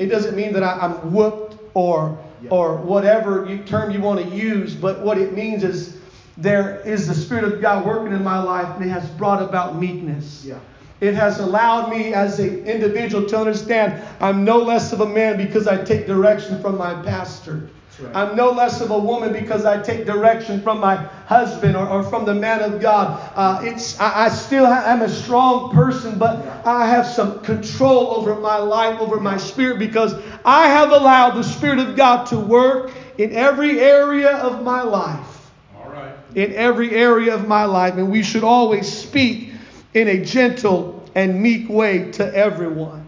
It 0.00 0.06
doesn't 0.06 0.34
mean 0.36 0.52
that 0.54 0.64
I, 0.64 0.78
I'm 0.80 1.12
whooped 1.12 1.56
or 1.74 2.18
Yeah. 2.42 2.50
or 2.50 2.76
whatever 2.78 3.46
you, 3.46 3.58
term 3.58 3.90
you 3.92 4.00
want 4.00 4.18
to 4.20 4.26
use, 4.34 4.74
but 4.74 5.02
what 5.04 5.16
it 5.18 5.34
means 5.34 5.62
is 5.62 5.98
there 6.36 6.80
is 6.86 7.06
the 7.06 7.14
Spirit 7.14 7.44
of 7.44 7.60
God 7.60 7.86
working 7.86 8.12
in 8.12 8.24
my 8.24 8.42
life 8.42 8.66
and 8.76 8.84
it 8.84 8.88
has 8.88 9.08
brought 9.10 9.42
about 9.42 9.76
meekness. 9.78 10.44
Yeah. 10.44 10.58
It 11.00 11.14
has 11.14 11.38
allowed 11.38 11.90
me 11.90 12.12
as 12.12 12.40
an 12.40 12.64
individual 12.66 13.26
to 13.28 13.38
understand 13.38 14.02
I'm 14.20 14.44
no 14.44 14.58
less 14.58 14.92
of 14.92 15.00
a 15.02 15.06
man 15.08 15.36
because 15.36 15.66
I 15.68 15.82
take 15.84 16.06
direction 16.06 16.60
from 16.60 16.76
my 16.76 16.94
pastor. 17.02 17.68
Right. 18.00 18.16
I'm 18.16 18.36
no 18.36 18.50
less 18.50 18.80
of 18.80 18.90
a 18.90 18.98
woman 18.98 19.32
because 19.32 19.64
I 19.64 19.82
take 19.82 20.06
direction 20.06 20.62
from 20.62 20.80
my 20.80 20.96
husband 20.96 21.76
or, 21.76 21.86
or 21.86 22.02
from 22.02 22.24
the 22.24 22.34
man 22.34 22.60
of 22.60 22.80
God. 22.80 23.20
Uh, 23.34 23.60
it's 23.62 23.98
I, 24.00 24.26
I 24.26 24.28
still 24.30 24.66
ha- 24.66 24.84
am 24.86 25.02
a 25.02 25.08
strong 25.08 25.70
person, 25.72 26.18
but 26.18 26.44
Yeah. 26.44 26.62
I 26.64 26.86
have 26.86 27.06
some 27.06 27.40
control 27.40 28.14
over 28.16 28.34
my 28.36 28.56
life, 28.56 29.00
over 29.00 29.20
my 29.20 29.36
spirit, 29.36 29.78
because 29.78 30.14
I 30.44 30.68
have 30.68 30.90
allowed 30.92 31.32
the 31.32 31.42
Spirit 31.44 31.78
of 31.78 31.96
God 31.96 32.26
to 32.26 32.38
work 32.38 32.92
in 33.18 33.32
every 33.34 33.80
area 33.80 34.30
of 34.38 34.62
my 34.62 34.82
life 34.82 35.50
All 35.76 35.90
right. 35.90 36.14
in 36.34 36.54
every 36.54 36.92
area 36.94 37.34
of 37.34 37.46
my 37.46 37.64
life, 37.64 37.94
and 37.94 38.10
we 38.10 38.22
should 38.22 38.44
always 38.44 38.90
speak 38.90 39.52
in 39.94 40.08
a 40.08 40.24
gentle 40.24 41.08
and 41.14 41.40
meek 41.40 41.68
way 41.68 42.10
to 42.12 42.34
everyone. 42.34 43.04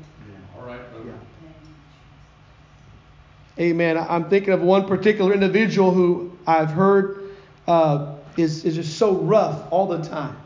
All 0.58 0.66
right. 0.66 0.92
brother. 0.92 1.18
Amen. 3.58 3.98
I'm 3.98 4.30
thinking 4.30 4.54
of 4.54 4.62
one 4.62 4.86
particular 4.86 5.34
individual 5.34 5.92
who 5.92 6.32
I've 6.46 6.70
heard 6.70 7.30
uh, 7.66 8.14
is, 8.36 8.64
is 8.64 8.76
just 8.76 8.98
so 8.98 9.16
rough 9.16 9.70
all 9.70 9.86
the 9.86 10.02
time. 10.02 10.36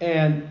And 0.00 0.48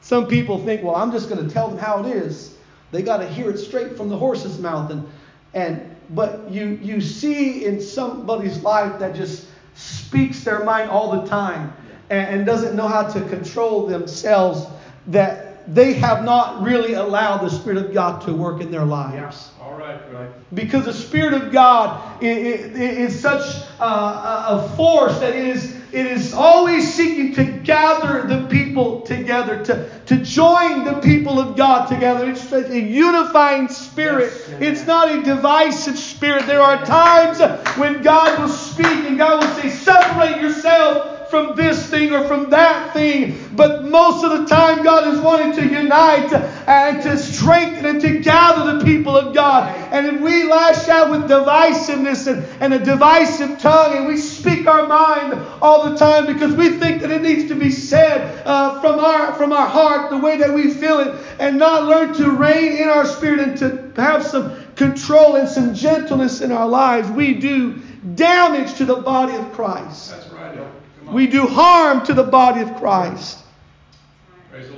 some 0.00 0.26
people 0.26 0.64
think, 0.64 0.82
well, 0.82 0.96
I'm 0.96 1.12
just 1.12 1.28
going 1.28 1.46
to 1.46 1.52
tell 1.52 1.68
them 1.68 1.78
how 1.78 2.04
it 2.04 2.16
is. 2.16 2.56
They 2.90 3.02
got 3.02 3.18
to 3.18 3.28
hear 3.28 3.50
it 3.50 3.58
straight 3.58 3.96
from 3.96 4.08
the 4.08 4.16
horse's 4.16 4.58
mouth. 4.58 4.90
And, 4.90 5.06
and 5.52 5.96
but 6.10 6.50
you, 6.50 6.78
you 6.82 7.00
see 7.00 7.64
in 7.66 7.80
somebody's 7.80 8.62
life 8.62 8.98
that 9.00 9.14
just 9.14 9.46
speaks 9.74 10.44
their 10.44 10.64
mind 10.64 10.90
all 10.90 11.20
the 11.20 11.26
time 11.28 11.72
and, 12.10 12.36
and 12.36 12.46
doesn't 12.46 12.74
know 12.74 12.88
how 12.88 13.02
to 13.02 13.20
control 13.28 13.86
themselves 13.86 14.66
that 15.08 15.51
they 15.66 15.92
have 15.94 16.24
not 16.24 16.62
really 16.62 16.94
allowed 16.94 17.38
the 17.38 17.50
Spirit 17.50 17.78
of 17.78 17.92
God 17.94 18.22
to 18.22 18.32
work 18.32 18.60
in 18.60 18.70
their 18.70 18.84
lives. 18.84 19.50
All 19.60 19.74
right. 19.74 19.98
Right. 20.12 20.28
Because 20.54 20.84
the 20.84 20.92
Spirit 20.92 21.34
of 21.34 21.52
God 21.52 22.00
i- 22.20 22.24
i- 22.24 22.28
i- 22.28 22.96
is 23.06 23.18
such 23.20 23.44
a 23.80 23.84
a 23.84 24.68
force 24.76 25.18
that 25.20 25.34
it 25.34 25.46
is, 25.46 25.74
it 25.92 26.06
is 26.06 26.34
always 26.34 26.92
seeking 26.92 27.34
to 27.34 27.44
gather 27.44 28.22
the 28.26 28.46
people 28.48 29.00
together, 29.02 29.64
to, 29.64 29.88
to 30.06 30.16
join 30.16 30.84
the 30.84 30.94
people 30.94 31.38
of 31.40 31.56
God 31.56 31.86
together. 31.86 32.30
It's 32.30 32.52
a 32.52 32.80
unifying 32.80 33.68
spirit. 33.68 34.32
Yes, 34.60 34.60
it's 34.60 34.86
not 34.86 35.10
a 35.10 35.22
divisive 35.22 35.98
spirit. 35.98 36.46
There 36.46 36.62
are 36.62 36.84
times 36.84 37.40
when 37.76 38.02
God 38.02 38.38
will 38.40 38.48
speak 38.48 38.86
and 38.86 39.18
God 39.18 39.42
will 39.42 39.62
say, 39.62 39.68
Separate 39.68 40.40
yourself 40.40 41.11
from 41.32 41.56
this 41.56 41.88
thing 41.88 42.12
or 42.12 42.28
from 42.28 42.50
that 42.50 42.92
thing. 42.92 43.34
But 43.56 43.84
most 43.84 44.22
of 44.22 44.38
the 44.38 44.44
time, 44.44 44.84
God 44.84 45.14
is 45.14 45.18
wanting 45.18 45.54
to 45.54 45.66
unite 45.66 46.30
and 46.68 47.02
to 47.04 47.16
strengthen 47.16 47.86
and 47.86 48.00
to 48.02 48.18
gather 48.18 48.76
the 48.76 48.84
people 48.84 49.16
of 49.16 49.34
God. 49.34 49.74
And 49.92 50.06
if 50.06 50.20
we 50.20 50.44
lash 50.44 50.88
out 50.88 51.10
with 51.10 51.22
divisiveness 51.22 52.30
and, 52.30 52.44
and 52.60 52.74
a 52.74 52.78
divisive 52.78 53.58
tongue 53.58 53.96
and 53.96 54.06
we 54.06 54.18
speak 54.18 54.66
our 54.66 54.86
mind 54.86 55.32
all 55.62 55.88
the 55.88 55.96
time 55.96 56.26
because 56.26 56.54
we 56.54 56.76
think 56.76 57.00
that 57.00 57.10
it 57.10 57.22
needs 57.22 57.48
to 57.48 57.54
be 57.54 57.70
said 57.70 58.46
uh, 58.46 58.78
from, 58.82 59.00
our, 59.00 59.32
from 59.32 59.54
our 59.54 59.66
heart 59.66 60.10
the 60.10 60.18
way 60.18 60.36
that 60.36 60.52
we 60.52 60.70
feel 60.70 61.00
it 61.00 61.18
and 61.38 61.56
not 61.56 61.84
learn 61.84 62.12
to 62.12 62.30
rein 62.30 62.76
in 62.76 62.90
our 62.90 63.06
spirit 63.06 63.40
and 63.40 63.56
to 63.56 63.90
have 63.96 64.22
some 64.22 64.54
control 64.74 65.36
and 65.36 65.48
some 65.48 65.72
gentleness 65.72 66.42
in 66.42 66.52
our 66.52 66.68
lives, 66.68 67.08
we 67.08 67.32
do 67.32 67.72
damage 68.16 68.74
to 68.74 68.84
the 68.84 68.96
body 68.96 69.34
of 69.34 69.50
Christ. 69.52 70.10
That's 70.10 70.26
right. 70.26 70.42
Come 70.54 70.60
on. 70.60 71.01
We 71.12 71.26
do 71.26 71.46
harm 71.46 72.04
to 72.06 72.14
the 72.14 72.24
body 72.24 72.60
of 72.62 72.76
Christ. 72.76 73.38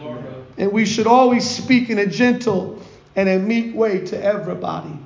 Lord. 0.00 0.25
And 0.59 0.73
we 0.73 0.85
should 0.85 1.07
always 1.07 1.49
speak 1.49 1.91
in 1.91 1.99
a 1.99 2.07
gentle 2.07 2.81
and 3.17 3.29
a 3.29 3.38
meek 3.38 3.75
way 3.75 4.05
to 4.07 4.23
everybody. 4.23 4.99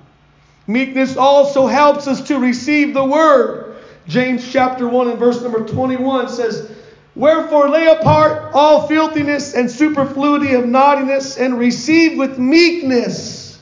Meekness 0.66 1.16
also 1.16 1.66
helps 1.66 2.06
us 2.06 2.20
to 2.28 2.38
receive 2.38 2.92
the 2.92 3.04
word. 3.04 3.76
James 4.06 4.50
chapter 4.50 4.86
1 4.86 5.08
and 5.08 5.18
verse 5.18 5.42
number 5.42 5.66
21 5.66 6.28
says, 6.28 6.70
Wherefore 7.14 7.68
lay 7.68 7.86
apart 7.86 8.54
all 8.54 8.86
filthiness 8.86 9.54
and 9.54 9.70
superfluity 9.70 10.54
of 10.54 10.66
naughtiness 10.66 11.36
and 11.36 11.58
receive 11.58 12.16
with 12.16 12.38
meekness 12.38 13.60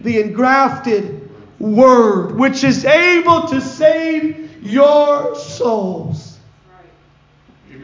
the 0.00 0.20
engrafted 0.20 1.30
word, 1.58 2.32
which 2.32 2.64
is 2.64 2.84
able 2.84 3.46
to 3.48 3.60
save 3.60 4.62
your 4.62 5.36
souls. 5.36 6.21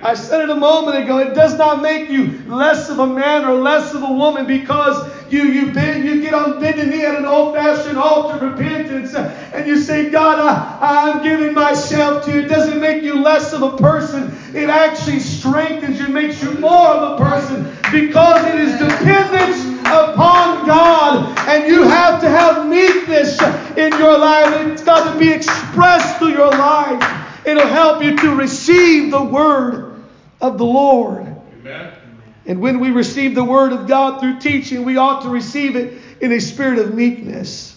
I 0.00 0.14
said 0.14 0.42
it 0.42 0.50
a 0.50 0.54
moment 0.54 1.02
ago. 1.02 1.18
It 1.18 1.34
does 1.34 1.58
not 1.58 1.82
make 1.82 2.08
you 2.08 2.40
less 2.46 2.88
of 2.88 3.00
a 3.00 3.06
man 3.06 3.44
or 3.44 3.54
less 3.54 3.94
of 3.94 4.02
a 4.02 4.12
woman 4.12 4.46
because 4.46 5.10
you 5.30 5.42
you 5.44 5.72
bend, 5.72 6.04
you 6.04 6.20
get 6.20 6.34
on 6.34 6.60
bending 6.60 6.90
knee 6.90 7.04
at 7.04 7.16
an 7.16 7.26
old-fashioned 7.26 7.98
altar 7.98 8.36
of 8.36 8.42
repentance 8.42 9.14
and 9.14 9.66
you 9.66 9.76
say, 9.76 10.08
God, 10.10 10.38
I, 10.38 11.08
I'm 11.08 11.22
giving 11.22 11.52
myself 11.52 12.24
to 12.24 12.32
you. 12.32 12.40
It 12.42 12.48
doesn't 12.48 12.80
make 12.80 13.02
you 13.02 13.20
less 13.20 13.52
of 13.52 13.62
a 13.62 13.76
person. 13.76 14.34
It 14.54 14.70
actually 14.70 15.20
strengthens 15.20 15.98
you, 15.98 16.08
makes 16.08 16.42
you 16.42 16.52
more 16.54 16.88
of 16.88 17.20
a 17.20 17.24
person 17.24 17.64
because 17.90 18.44
it 18.46 18.54
is 18.54 18.78
dependence 18.78 19.64
upon 19.80 20.66
God, 20.66 21.38
and 21.48 21.66
you 21.66 21.82
have 21.82 22.20
to 22.20 22.28
have 22.28 22.68
meekness 22.68 23.40
in 23.76 23.98
your 23.98 24.16
life. 24.16 24.66
It's 24.66 24.82
got 24.82 25.12
to 25.12 25.18
be 25.18 25.30
expressed 25.30 26.18
through 26.18 26.32
your 26.32 26.50
life. 26.50 27.02
It'll 27.46 27.66
help 27.66 28.02
you 28.02 28.16
to 28.16 28.34
receive 28.34 29.10
the 29.10 29.22
word 29.22 29.87
of 30.40 30.58
the 30.58 30.64
Lord. 30.64 31.26
Amen. 31.60 31.92
And 32.46 32.60
when 32.60 32.80
we 32.80 32.90
receive 32.90 33.34
the 33.34 33.44
word 33.44 33.72
of 33.72 33.86
God 33.86 34.20
through 34.20 34.40
teaching, 34.40 34.84
we 34.84 34.96
ought 34.96 35.22
to 35.22 35.28
receive 35.28 35.76
it 35.76 36.00
in 36.20 36.32
a 36.32 36.40
spirit 36.40 36.78
of 36.78 36.94
meekness. 36.94 37.76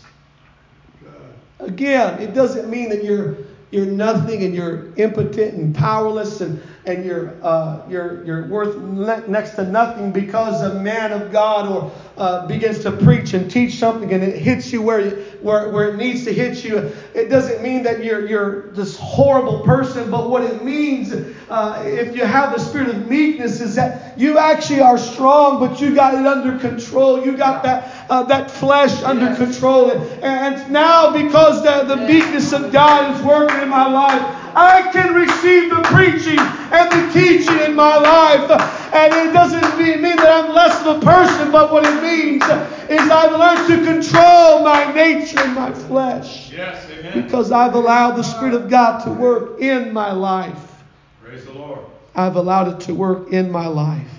Again, 1.59 2.21
it 2.21 2.33
doesn't 2.33 2.69
mean 2.69 2.89
that 2.89 3.03
you're 3.03 3.37
you're 3.71 3.85
nothing 3.85 4.43
and 4.43 4.53
you're 4.53 4.93
impotent 4.95 5.53
and 5.53 5.73
powerless 5.73 6.41
and, 6.41 6.61
and 6.85 7.05
you're, 7.05 7.33
uh, 7.43 7.81
you're, 7.87 8.23
you're 8.25 8.47
worth 8.47 8.75
ne- 8.77 9.27
next 9.27 9.51
to 9.51 9.65
nothing 9.65 10.11
because 10.11 10.61
a 10.61 10.79
man 10.79 11.11
of 11.11 11.31
God 11.31 11.67
or 11.69 11.91
uh, 12.17 12.47
begins 12.47 12.79
to 12.79 12.91
preach 12.91 13.33
and 13.33 13.49
teach 13.49 13.75
something 13.75 14.11
and 14.11 14.23
it 14.23 14.37
hits 14.37 14.71
you 14.73 14.81
where, 14.81 15.11
where, 15.41 15.69
where 15.69 15.89
it 15.89 15.97
needs 15.97 16.23
to 16.25 16.33
hit 16.33 16.63
you. 16.63 16.91
It 17.13 17.29
doesn't 17.29 17.61
mean 17.61 17.83
that 17.83 18.03
you're, 18.03 18.27
you're 18.27 18.71
this 18.71 18.97
horrible 18.97 19.59
person, 19.59 20.09
but 20.09 20.29
what 20.29 20.43
it 20.43 20.63
means 20.63 21.13
uh, 21.49 21.83
if 21.85 22.15
you 22.15 22.25
have 22.25 22.53
the 22.53 22.59
spirit 22.59 22.89
of 22.89 23.07
meekness 23.07 23.61
is 23.61 23.75
that 23.75 24.17
you 24.17 24.39
actually 24.39 24.81
are 24.81 24.97
strong, 24.97 25.59
but 25.59 25.79
you 25.79 25.93
got 25.93 26.15
it 26.15 26.25
under 26.25 26.57
control. 26.57 27.23
You 27.23 27.37
got 27.37 27.63
that, 27.63 28.05
uh, 28.09 28.23
that 28.23 28.49
flesh 28.49 29.03
under 29.03 29.25
yes. 29.25 29.37
control. 29.37 29.91
And, 29.91 30.23
and 30.23 30.71
now 30.71 31.11
because 31.11 31.63
the, 31.63 31.95
the 31.95 32.07
meekness 32.07 32.53
of 32.53 32.71
God 32.71 33.15
is 33.15 33.23
working 33.23 33.61
in 33.61 33.69
my 33.69 33.87
life. 33.87 34.40
I 34.55 34.89
can 34.91 35.13
receive 35.13 35.69
the 35.69 35.81
preaching 35.83 36.39
and 36.39 36.91
the 36.91 37.13
teaching 37.13 37.59
in 37.59 37.75
my 37.75 37.97
life. 37.97 38.49
And 38.93 39.13
it 39.13 39.33
doesn't 39.33 39.77
mean 39.77 40.01
that 40.01 40.45
I'm 40.45 40.53
less 40.53 40.85
of 40.85 40.97
a 40.97 41.05
person, 41.05 41.51
but 41.51 41.71
what 41.71 41.85
it 41.85 42.01
means 42.01 42.43
is 42.89 43.09
I've 43.09 43.31
learned 43.31 43.67
to 43.69 43.91
control 43.91 44.63
my 44.63 44.91
nature 44.93 45.39
and 45.39 45.55
my 45.55 45.73
flesh. 45.73 46.51
Yes, 46.51 46.85
amen. 46.91 47.21
Because 47.21 47.51
I've 47.51 47.75
allowed 47.75 48.11
the 48.11 48.23
Spirit 48.23 48.53
of 48.53 48.69
God 48.69 49.03
to 49.05 49.11
work 49.11 49.59
in 49.61 49.93
my 49.93 50.11
life. 50.11 50.83
Praise 51.23 51.45
the 51.45 51.53
Lord. 51.53 51.79
I've 52.15 52.35
allowed 52.35 52.67
it 52.67 52.85
to 52.87 52.93
work 52.93 53.31
in 53.31 53.51
my 53.51 53.67
life. 53.67 54.11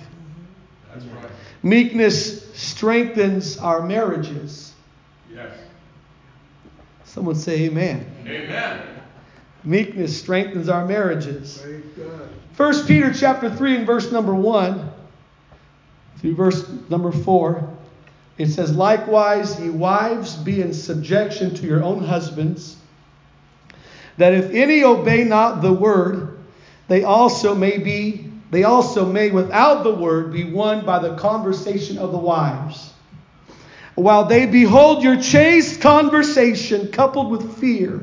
That's 0.91 1.05
right. 1.05 1.29
Meekness 1.61 2.51
strengthens 2.55 3.57
our 3.57 3.85
marriages. 3.85 4.73
Yes. 5.31 5.51
Someone 7.05 7.35
say 7.35 7.65
amen. 7.65 8.05
Amen. 8.25 8.92
Meekness 9.65 10.19
strengthens 10.19 10.67
our 10.67 10.85
marriages. 10.85 11.65
First 12.53 12.87
Peter 12.87 13.13
chapter 13.13 13.49
3 13.49 13.77
and 13.77 13.87
verse 13.87 14.11
number 14.11 14.35
1 14.35 14.91
through 16.19 16.35
verse 16.35 16.67
number 16.89 17.11
4. 17.11 17.69
It 18.37 18.47
says, 18.47 18.75
Likewise, 18.75 19.59
ye 19.59 19.69
wives, 19.69 20.35
be 20.35 20.61
in 20.61 20.73
subjection 20.73 21.55
to 21.55 21.65
your 21.65 21.83
own 21.83 22.03
husbands, 22.03 22.75
that 24.17 24.33
if 24.33 24.51
any 24.51 24.83
obey 24.83 25.23
not 25.23 25.61
the 25.61 25.71
word, 25.71 26.39
they 26.87 27.03
also 27.03 27.55
may 27.55 27.77
be, 27.77 28.29
they 28.51 28.63
also 28.63 29.05
may 29.05 29.31
without 29.31 29.83
the 29.83 29.93
word 29.93 30.33
be 30.33 30.43
won 30.43 30.85
by 30.85 30.99
the 30.99 31.15
conversation 31.15 31.97
of 31.97 32.11
the 32.11 32.17
wives. 32.17 32.91
While 33.95 34.25
they 34.25 34.45
behold 34.45 35.03
your 35.03 35.21
chaste 35.21 35.79
conversation 35.79 36.91
coupled 36.91 37.31
with 37.31 37.59
fear 37.59 38.01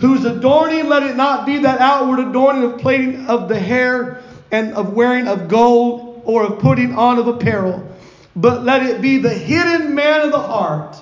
whose 0.00 0.24
adorning 0.24 0.88
let 0.88 1.02
it 1.02 1.14
not 1.14 1.44
be 1.44 1.58
that 1.58 1.80
outward 1.80 2.18
adorning 2.18 2.64
of 2.64 2.80
plaiting 2.80 3.26
of 3.26 3.48
the 3.48 3.58
hair 3.58 4.22
and 4.50 4.72
of 4.72 4.94
wearing 4.94 5.28
of 5.28 5.46
gold 5.46 6.22
or 6.24 6.44
of 6.44 6.58
putting 6.58 6.94
on 6.94 7.18
of 7.18 7.26
apparel, 7.26 7.86
but 8.34 8.64
let 8.64 8.82
it 8.82 9.02
be 9.02 9.18
the 9.18 9.32
hidden 9.32 9.94
man 9.94 10.22
of 10.22 10.32
the 10.32 10.40
heart 10.40 10.96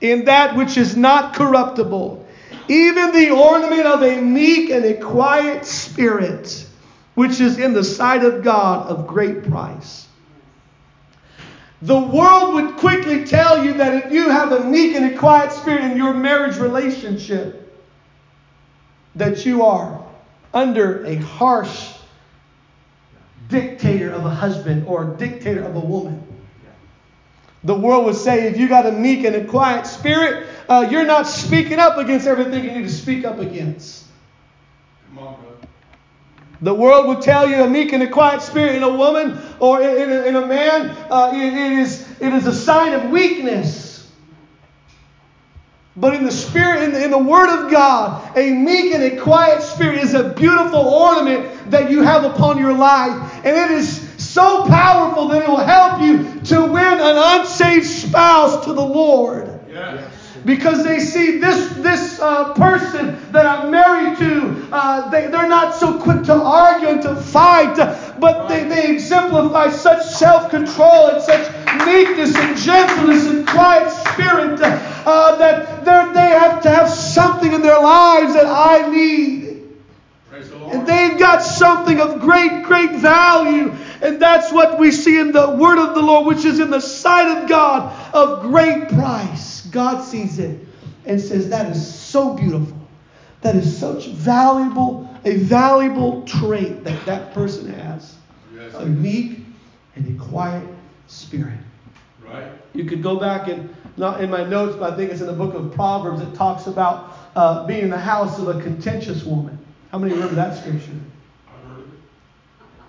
in 0.00 0.24
that 0.24 0.56
which 0.56 0.76
is 0.76 0.96
not 0.96 1.34
corruptible, 1.34 2.26
even 2.68 3.12
the 3.12 3.30
ornament 3.30 3.86
of 3.86 4.02
a 4.02 4.20
meek 4.20 4.70
and 4.70 4.84
a 4.84 4.94
quiet 4.94 5.64
spirit, 5.64 6.66
which 7.14 7.40
is 7.40 7.58
in 7.58 7.72
the 7.72 7.84
sight 7.84 8.24
of 8.24 8.42
God 8.42 8.88
of 8.88 9.06
great 9.06 9.44
price. 9.44 10.08
The 11.82 11.98
world 11.98 12.54
would 12.54 12.76
quickly 12.76 13.24
tell 13.24 13.64
you 13.64 13.74
that 13.74 14.06
if 14.06 14.12
you 14.12 14.30
have 14.30 14.50
a 14.50 14.64
meek 14.64 14.96
and 14.96 15.14
a 15.14 15.18
quiet 15.18 15.52
spirit 15.52 15.84
in 15.84 15.96
your 15.96 16.14
marriage 16.14 16.56
relationship, 16.56 17.63
that 19.16 19.46
you 19.46 19.64
are 19.64 20.04
under 20.52 21.04
a 21.04 21.16
harsh 21.16 21.92
dictator 23.48 24.10
of 24.10 24.24
a 24.24 24.30
husband 24.30 24.86
or 24.86 25.04
dictator 25.04 25.64
of 25.64 25.76
a 25.76 25.80
woman. 25.80 26.22
The 27.64 27.74
world 27.74 28.04
would 28.04 28.16
say 28.16 28.48
if 28.48 28.58
you 28.58 28.68
got 28.68 28.86
a 28.86 28.92
meek 28.92 29.24
and 29.24 29.36
a 29.36 29.44
quiet 29.44 29.86
spirit, 29.86 30.46
uh, 30.68 30.86
you're 30.90 31.06
not 31.06 31.26
speaking 31.26 31.78
up 31.78 31.96
against 31.96 32.26
everything 32.26 32.64
you 32.64 32.72
need 32.72 32.82
to 32.82 32.92
speak 32.92 33.24
up 33.24 33.38
against. 33.38 34.04
Come 35.08 35.18
on. 35.18 35.44
The 36.60 36.74
world 36.74 37.08
would 37.08 37.22
tell 37.22 37.48
you 37.48 37.62
a 37.62 37.68
meek 37.68 37.92
and 37.92 38.02
a 38.02 38.08
quiet 38.08 38.40
spirit 38.42 38.76
in 38.76 38.82
a 38.82 38.96
woman 38.96 39.38
or 39.60 39.82
in, 39.82 40.10
a, 40.10 40.22
in 40.24 40.36
a 40.36 40.46
man, 40.46 40.90
uh, 41.10 41.32
it, 41.34 41.52
it, 41.52 41.72
is, 41.72 42.06
it 42.20 42.32
is 42.32 42.46
a 42.46 42.54
sign 42.54 42.92
of 42.92 43.10
weakness. 43.10 43.93
But 45.96 46.14
in 46.14 46.24
the 46.24 46.32
Spirit, 46.32 46.82
in 46.82 46.92
the, 46.92 47.04
in 47.04 47.10
the 47.12 47.18
Word 47.18 47.50
of 47.50 47.70
God, 47.70 48.36
a 48.36 48.52
meek 48.52 48.92
and 48.92 49.02
a 49.02 49.16
quiet 49.16 49.62
spirit 49.62 49.98
is 49.98 50.14
a 50.14 50.30
beautiful 50.30 50.80
ornament 50.80 51.70
that 51.70 51.88
you 51.88 52.02
have 52.02 52.24
upon 52.24 52.58
your 52.58 52.72
life. 52.72 53.44
And 53.44 53.56
it 53.56 53.70
is 53.70 54.02
so 54.18 54.64
powerful 54.64 55.28
that 55.28 55.42
it 55.42 55.48
will 55.48 55.58
help 55.58 56.02
you 56.02 56.40
to 56.46 56.62
win 56.62 56.98
an 57.00 57.40
unsaved 57.40 57.86
spouse 57.86 58.64
to 58.64 58.72
the 58.72 58.84
Lord. 58.84 59.60
Yes. 59.68 60.10
Because 60.44 60.84
they 60.84 60.98
see 60.98 61.38
this, 61.38 61.72
this 61.76 62.20
uh, 62.20 62.52
person 62.54 63.16
that 63.32 63.46
I'm 63.46 63.70
married 63.70 64.18
to, 64.18 64.68
uh, 64.72 65.08
they, 65.08 65.28
they're 65.28 65.48
not 65.48 65.74
so 65.74 65.98
quick 65.98 66.24
to 66.24 66.34
argue 66.34 66.88
and 66.88 67.02
to 67.02 67.14
fight, 67.14 67.76
but 68.18 68.48
they, 68.48 68.64
they 68.64 68.92
exemplify 68.92 69.70
such 69.70 70.04
self 70.04 70.50
control 70.50 71.08
and 71.08 71.22
such 71.22 71.48
meekness 71.86 72.34
and 72.36 72.58
gentleness 72.58 73.26
and 73.26 73.46
quiet 73.46 73.90
spirit 73.90 74.60
uh, 74.60 75.36
that 75.36 75.73
I 78.54 78.88
need. 78.90 79.44
And 80.72 80.86
they've 80.86 81.18
got 81.18 81.42
something 81.42 82.00
of 82.00 82.20
great, 82.20 82.64
great 82.64 82.96
value. 82.96 83.72
And 84.02 84.20
that's 84.20 84.52
what 84.52 84.78
we 84.78 84.90
see 84.90 85.18
in 85.18 85.32
the 85.32 85.50
word 85.50 85.78
of 85.78 85.94
the 85.94 86.02
Lord, 86.02 86.26
which 86.26 86.44
is 86.44 86.58
in 86.58 86.70
the 86.70 86.80
sight 86.80 87.42
of 87.42 87.48
God 87.48 88.14
of 88.14 88.42
great 88.42 88.88
price. 88.88 89.66
God 89.66 90.02
sees 90.02 90.38
it 90.38 90.60
and 91.06 91.20
says, 91.20 91.48
That 91.50 91.70
is 91.70 91.94
so 91.94 92.34
beautiful. 92.34 92.76
That 93.42 93.56
is 93.56 93.76
such 93.76 94.08
valuable, 94.08 95.08
a 95.24 95.36
valuable 95.36 96.22
trait 96.22 96.82
that 96.84 97.04
that 97.06 97.34
person 97.34 97.72
has. 97.74 98.16
Yes. 98.54 98.74
A 98.74 98.86
meek 98.86 99.40
and 99.96 100.18
a 100.18 100.24
quiet 100.24 100.66
spirit. 101.06 101.58
Right. 102.26 102.50
You 102.72 102.84
could 102.84 103.02
go 103.02 103.16
back 103.16 103.48
and 103.48 103.74
not 103.96 104.20
in 104.20 104.30
my 104.30 104.44
notes, 104.44 104.76
but 104.76 104.92
I 104.92 104.96
think 104.96 105.12
it's 105.12 105.20
in 105.20 105.26
the 105.26 105.32
book 105.32 105.54
of 105.54 105.72
Proverbs. 105.72 106.20
It 106.20 106.34
talks 106.34 106.66
about 106.66 107.13
uh, 107.34 107.66
being 107.66 107.84
in 107.84 107.90
the 107.90 107.98
house 107.98 108.38
of 108.38 108.48
a 108.48 108.60
contentious 108.62 109.24
woman. 109.24 109.58
How 109.90 109.98
many 109.98 110.12
remember 110.14 110.34
that 110.36 110.56
scripture? 110.56 110.92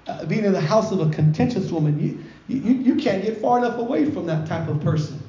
Uh, 0.07 0.25
being 0.25 0.45
in 0.45 0.53
the 0.53 0.61
house 0.61 0.91
of 0.91 0.99
a 0.99 1.09
contentious 1.09 1.71
woman, 1.71 1.99
you, 1.99 2.23
you, 2.47 2.73
you 2.73 2.95
can't 2.95 3.23
get 3.23 3.41
far 3.41 3.57
enough 3.57 3.79
away 3.79 4.09
from 4.11 4.27
that 4.27 4.47
type 4.47 4.67
of 4.67 4.79
person 4.81 5.19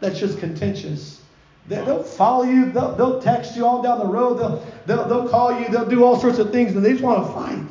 that's 0.00 0.18
just 0.18 0.38
contentious. 0.40 1.22
They, 1.68 1.80
will 1.82 2.02
follow 2.02 2.44
you, 2.44 2.70
they'll, 2.70 2.94
they'll 2.96 3.20
text 3.20 3.56
you 3.56 3.64
all 3.66 3.82
down 3.82 3.98
the 3.98 4.06
road, 4.06 4.38
they'll, 4.38 4.66
they'll, 4.86 5.08
they'll 5.08 5.28
call 5.28 5.60
you, 5.60 5.68
they'll 5.68 5.88
do 5.88 6.04
all 6.04 6.18
sorts 6.18 6.38
of 6.38 6.50
things, 6.50 6.74
and 6.74 6.84
they 6.84 6.92
just 6.92 7.02
want 7.02 7.26
to 7.26 7.32
fight. 7.32 7.64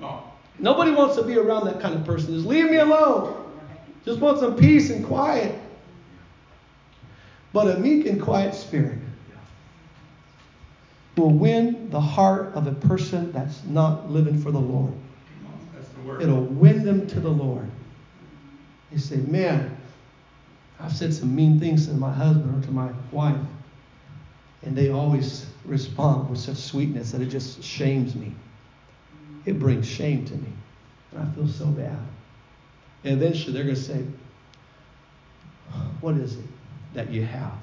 Yeah. 0.00 0.20
Nobody 0.58 0.92
wants 0.92 1.16
to 1.16 1.22
be 1.22 1.36
around 1.36 1.64
that 1.66 1.80
kind 1.80 1.94
of 1.94 2.04
person. 2.04 2.34
Just 2.34 2.46
leave 2.46 2.70
me 2.70 2.76
alone. 2.76 3.52
Just 4.04 4.20
want 4.20 4.38
some 4.38 4.56
peace 4.56 4.90
and 4.90 5.04
quiet. 5.04 5.58
But 7.52 7.76
a 7.76 7.78
meek 7.78 8.06
and 8.06 8.20
quiet 8.20 8.54
spirit 8.54 8.98
will 11.22 11.30
win 11.30 11.88
the 11.90 12.00
heart 12.00 12.52
of 12.54 12.66
a 12.66 12.72
person 12.72 13.30
that's 13.32 13.62
not 13.64 14.10
living 14.10 14.40
for 14.40 14.50
the 14.50 14.58
Lord. 14.58 14.92
The. 16.04 16.22
It'll 16.22 16.44
win 16.44 16.84
them 16.84 17.06
to 17.06 17.20
the 17.20 17.30
Lord. 17.30 17.70
They 18.90 18.98
say, 18.98 19.16
Man, 19.16 19.76
I've 20.80 20.92
said 20.92 21.14
some 21.14 21.34
mean 21.34 21.60
things 21.60 21.86
to 21.86 21.94
my 21.94 22.12
husband 22.12 22.58
or 22.58 22.66
to 22.66 22.72
my 22.72 22.90
wife. 23.12 23.36
And 24.64 24.76
they 24.76 24.90
always 24.90 25.46
respond 25.64 26.28
with 26.28 26.38
such 26.38 26.56
sweetness 26.56 27.12
that 27.12 27.20
it 27.20 27.26
just 27.26 27.62
shames 27.62 28.14
me. 28.14 28.34
It 29.44 29.58
brings 29.58 29.88
shame 29.88 30.24
to 30.26 30.34
me. 30.34 30.52
And 31.12 31.22
I 31.22 31.32
feel 31.34 31.48
so 31.48 31.66
bad. 31.66 31.98
And 33.04 33.22
eventually 33.22 33.52
they're 33.52 33.64
going 33.64 33.76
to 33.76 33.80
say, 33.80 34.04
What 36.00 36.16
is 36.16 36.34
it 36.34 36.46
that 36.94 37.10
you 37.10 37.24
have? 37.24 37.54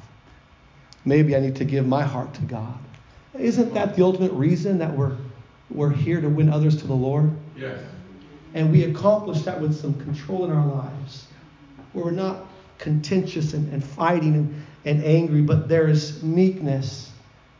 Maybe 1.03 1.35
I 1.35 1.39
need 1.41 1.57
to 1.57 1.65
give 1.65 1.85
my 1.85 2.03
heart 2.03 2.33
to 2.35 2.41
God. 2.43 2.79
Isn't 3.37 3.73
that 3.73 3.95
the 3.95 4.03
ultimate 4.03 4.31
reason 4.33 4.79
that 4.79 4.95
we're, 4.95 5.15
we're 5.69 5.91
here 5.91 6.19
to 6.21 6.29
win 6.29 6.49
others 6.49 6.75
to 6.77 6.87
the 6.87 6.93
Lord? 6.93 7.31
Yes. 7.55 7.79
And 8.53 8.71
we 8.71 8.85
accomplish 8.85 9.43
that 9.43 9.59
with 9.59 9.79
some 9.79 9.93
control 10.01 10.45
in 10.45 10.51
our 10.51 10.65
lives. 10.65 11.27
Where 11.93 12.05
we're 12.05 12.11
not 12.11 12.45
contentious 12.79 13.53
and, 13.53 13.71
and 13.71 13.83
fighting 13.83 14.33
and, 14.35 14.65
and 14.85 15.03
angry, 15.03 15.41
but 15.41 15.67
there 15.67 15.87
is 15.87 16.23
meekness, 16.23 17.11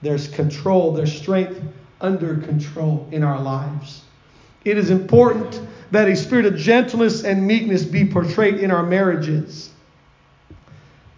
there's 0.01 0.27
control, 0.27 0.93
there's 0.93 1.13
strength 1.13 1.61
under 2.01 2.37
control 2.37 3.07
in 3.11 3.23
our 3.23 3.39
lives. 3.39 4.03
It 4.65 4.77
is 4.77 4.89
important 4.89 5.61
that 5.91 6.07
a 6.07 6.15
spirit 6.15 6.45
of 6.45 6.55
gentleness 6.55 7.23
and 7.23 7.45
meekness 7.45 7.83
be 7.83 8.05
portrayed 8.05 8.55
in 8.55 8.71
our 8.71 8.83
marriages. 8.83 9.71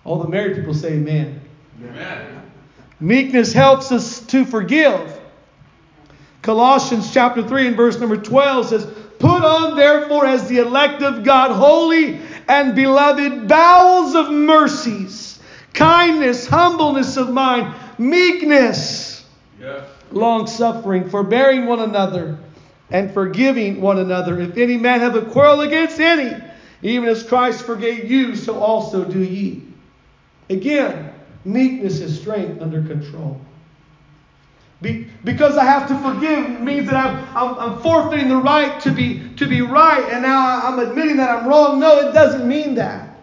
All 0.04 0.22
the 0.22 0.30
married 0.30 0.56
people 0.56 0.74
say 0.74 0.94
amen. 0.94 1.42
Amen. 1.84 2.31
Meekness 3.02 3.52
helps 3.52 3.92
us 3.92 4.20
to 4.28 4.46
forgive. 4.46 5.20
Colossians 6.44 7.12
chapter 7.12 7.46
3 7.46 7.68
and 7.68 7.76
verse 7.76 8.00
number 8.00 8.18
12 8.18 8.68
says, 8.68 8.86
Put 9.20 9.44
on 9.44 9.76
therefore 9.76 10.26
as 10.26 10.48
the 10.48 10.60
elect 10.60 11.02
of 11.02 11.24
God 11.24 11.52
holy 11.52 12.20
and 12.48 12.76
beloved 12.76 13.48
bowels 13.48 14.16
of 14.16 14.32
mercies, 14.32 15.40
kindness, 15.74 16.48
humbleness 16.48 17.18
of 17.18 17.32
mind, 17.32 17.74
meekness, 17.98 19.26
Yes. 19.60 19.84
long 20.12 20.48
suffering, 20.48 21.10
forbearing 21.10 21.68
one 21.68 21.80
another, 21.80 22.38
and 22.90 23.14
forgiving 23.14 23.80
one 23.80 24.00
another. 24.00 24.40
If 24.40 24.58
any 24.58 24.78
man 24.78 25.00
have 25.00 25.16
a 25.16 25.22
quarrel 25.22 25.62
against 25.62 26.00
any, 26.00 26.36
even 26.82 27.08
as 27.08 27.24
Christ 27.24 27.64
forgave 27.64 28.10
you, 28.10 28.36
so 28.36 28.60
also 28.60 29.06
do 29.06 29.20
ye. 29.20 29.62
Again, 30.50 31.12
meekness 31.46 32.00
is 32.00 32.20
strength 32.20 32.62
under 32.62 32.82
control. 32.84 33.40
Be, 34.82 35.08
because 35.24 35.58
I 35.58 35.64
have 35.64 35.88
to 35.90 35.98
forgive 36.00 36.60
means 36.62 36.88
that 36.88 36.96
I'm, 36.96 37.38
I'm, 37.38 37.60
I'm, 37.60 37.82
forfeiting 37.82 38.30
the 38.30 38.38
right 38.38 38.80
to 38.82 38.92
be, 38.92 39.22
to 39.36 39.48
be 39.48 39.62
right, 39.62 40.04
and 40.10 40.24
now 40.24 40.68
I'm 40.68 40.80
admitting 40.80 41.18
that 41.18 41.30
I'm 41.30 41.48
wrong. 41.48 41.80
No, 41.80 42.00
it 42.00 42.14
doesn't 42.14 42.48
mean 42.48 42.76
that. 42.76 43.16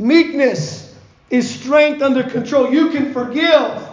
Meekness 0.00 0.94
is 1.30 1.48
strength 1.48 2.02
under 2.02 2.24
control. 2.24 2.72
You 2.72 2.90
can 2.90 3.12
forgive. 3.12 3.85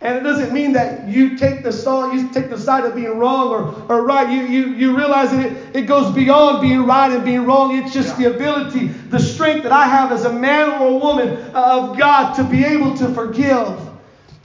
And 0.00 0.16
it 0.16 0.20
doesn't 0.20 0.52
mean 0.52 0.72
that 0.74 1.08
you 1.08 1.36
take 1.36 1.64
the 1.64 1.72
side, 1.72 2.14
you 2.14 2.28
take 2.28 2.50
the 2.50 2.58
side 2.58 2.84
of 2.84 2.94
being 2.94 3.18
wrong 3.18 3.48
or, 3.48 3.74
or 3.88 4.04
right. 4.04 4.30
You, 4.30 4.42
you, 4.42 4.72
you 4.74 4.96
realize 4.96 5.32
that 5.32 5.44
it, 5.44 5.76
it 5.76 5.82
goes 5.86 6.14
beyond 6.14 6.60
being 6.60 6.86
right 6.86 7.10
and 7.10 7.24
being 7.24 7.44
wrong. 7.44 7.76
It's 7.76 7.92
just 7.92 8.16
the 8.16 8.26
ability, 8.26 8.86
the 8.86 9.18
strength 9.18 9.64
that 9.64 9.72
I 9.72 9.86
have 9.86 10.12
as 10.12 10.24
a 10.24 10.32
man 10.32 10.80
or 10.80 10.86
a 10.86 10.94
woman 10.94 11.36
of 11.52 11.98
God 11.98 12.34
to 12.34 12.44
be 12.44 12.64
able 12.64 12.96
to 12.98 13.08
forgive 13.08 13.76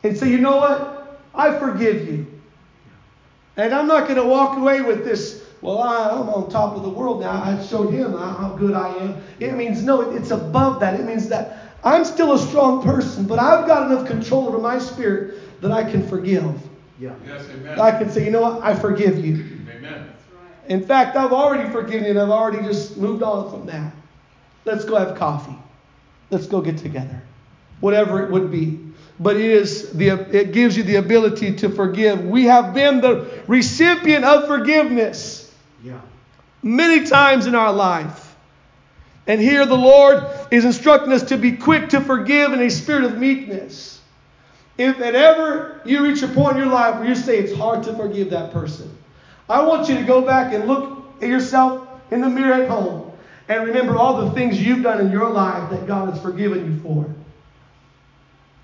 and 0.01 0.17
say, 0.17 0.31
you 0.31 0.39
know 0.39 0.57
what? 0.57 1.19
I 1.35 1.57
forgive 1.59 2.07
you. 2.07 2.25
And 3.55 3.73
I'm 3.73 3.87
not 3.87 4.05
going 4.05 4.15
to 4.15 4.25
walk 4.25 4.57
away 4.57 4.81
with 4.81 5.03
this, 5.03 5.45
well, 5.61 5.79
I, 5.79 6.19
am 6.19 6.29
on 6.29 6.49
top 6.49 6.75
of 6.75 6.81
the 6.81 6.89
world 6.89 7.21
now. 7.21 7.31
I 7.31 7.63
showed 7.63 7.93
him 7.93 8.13
how 8.13 8.55
good 8.57 8.73
I 8.73 8.87
am. 8.97 9.21
It 9.39 9.53
means, 9.53 9.83
no, 9.83 10.01
it's 10.01 10.31
above 10.31 10.79
that. 10.79 10.99
It 10.99 11.05
means 11.05 11.29
that 11.29 11.73
I'm 11.83 12.05
still 12.05 12.33
a 12.33 12.39
strong 12.39 12.81
person, 12.81 13.27
but 13.27 13.37
I've 13.39 13.67
got 13.67 13.91
enough 13.91 14.07
control 14.07 14.47
over 14.47 14.57
my 14.57 14.79
spirit 14.79 15.35
that 15.63 15.71
I 15.71 15.89
can 15.89 16.07
forgive. 16.07 16.43
Yeah. 16.99 17.15
Yes, 17.25 17.47
amen. 17.49 17.79
I 17.79 17.91
can 17.91 18.11
say, 18.11 18.23
you 18.25 18.31
know 18.31 18.41
what? 18.41 18.61
I 18.61 18.75
forgive 18.75 19.23
you. 19.25 19.35
Amen. 19.75 20.09
In 20.67 20.85
fact, 20.85 21.17
I've 21.17 21.33
already 21.33 21.69
forgiven 21.71 22.03
you 22.03 22.11
and 22.11 22.19
I've 22.19 22.29
already 22.29 22.65
just 22.65 22.97
moved 22.97 23.23
on 23.23 23.49
from 23.49 23.65
that. 23.65 23.93
Let's 24.65 24.85
go 24.85 24.97
have 24.97 25.17
coffee. 25.17 25.57
Let's 26.29 26.47
go 26.47 26.61
get 26.61 26.77
together. 26.77 27.21
Whatever 27.79 28.23
it 28.23 28.31
would 28.31 28.51
be. 28.51 28.79
But 29.19 29.35
it 29.37 29.45
is 29.45 29.91
the 29.91 30.09
it 30.09 30.53
gives 30.53 30.75
you 30.75 30.83
the 30.83 30.95
ability 30.95 31.55
to 31.57 31.69
forgive. 31.69 32.23
We 32.25 32.45
have 32.45 32.73
been 32.73 33.01
the 33.01 33.43
recipient 33.47 34.25
of 34.25 34.47
forgiveness. 34.47 35.53
Yeah. 35.83 35.99
Many 36.61 37.05
times 37.05 37.45
in 37.45 37.55
our 37.55 37.71
life. 37.71 38.35
And 39.27 39.39
here 39.39 39.65
the 39.65 39.77
Lord 39.77 40.25
is 40.51 40.65
instructing 40.65 41.13
us 41.13 41.23
to 41.23 41.37
be 41.37 41.53
quick 41.53 41.89
to 41.89 42.01
forgive 42.01 42.51
in 42.51 42.61
a 42.61 42.69
spirit 42.69 43.05
of 43.05 43.17
meekness. 43.17 44.01
If 44.77 44.99
at 44.99 45.15
ever 45.15 45.81
you 45.85 46.03
reach 46.03 46.23
a 46.23 46.27
point 46.27 46.57
in 46.57 46.63
your 46.63 46.73
life 46.73 46.95
where 46.95 47.07
you 47.07 47.15
say 47.15 47.37
it's 47.37 47.53
hard 47.53 47.83
to 47.83 47.95
forgive 47.95 48.31
that 48.31 48.51
person, 48.51 48.97
I 49.49 49.61
want 49.63 49.87
you 49.89 49.95
to 49.95 50.03
go 50.03 50.21
back 50.21 50.53
and 50.53 50.67
look 50.67 51.05
at 51.21 51.29
yourself 51.29 51.87
in 52.11 52.21
the 52.21 52.29
mirror 52.29 52.63
at 52.63 52.69
home 52.69 53.11
and 53.47 53.67
remember 53.67 53.97
all 53.97 54.25
the 54.25 54.31
things 54.31 54.61
you've 54.61 54.83
done 54.83 54.99
in 55.01 55.11
your 55.11 55.29
life 55.29 55.69
that 55.69 55.85
God 55.85 56.11
has 56.11 56.21
forgiven 56.21 56.65
you 56.65 56.79
for. 56.81 57.13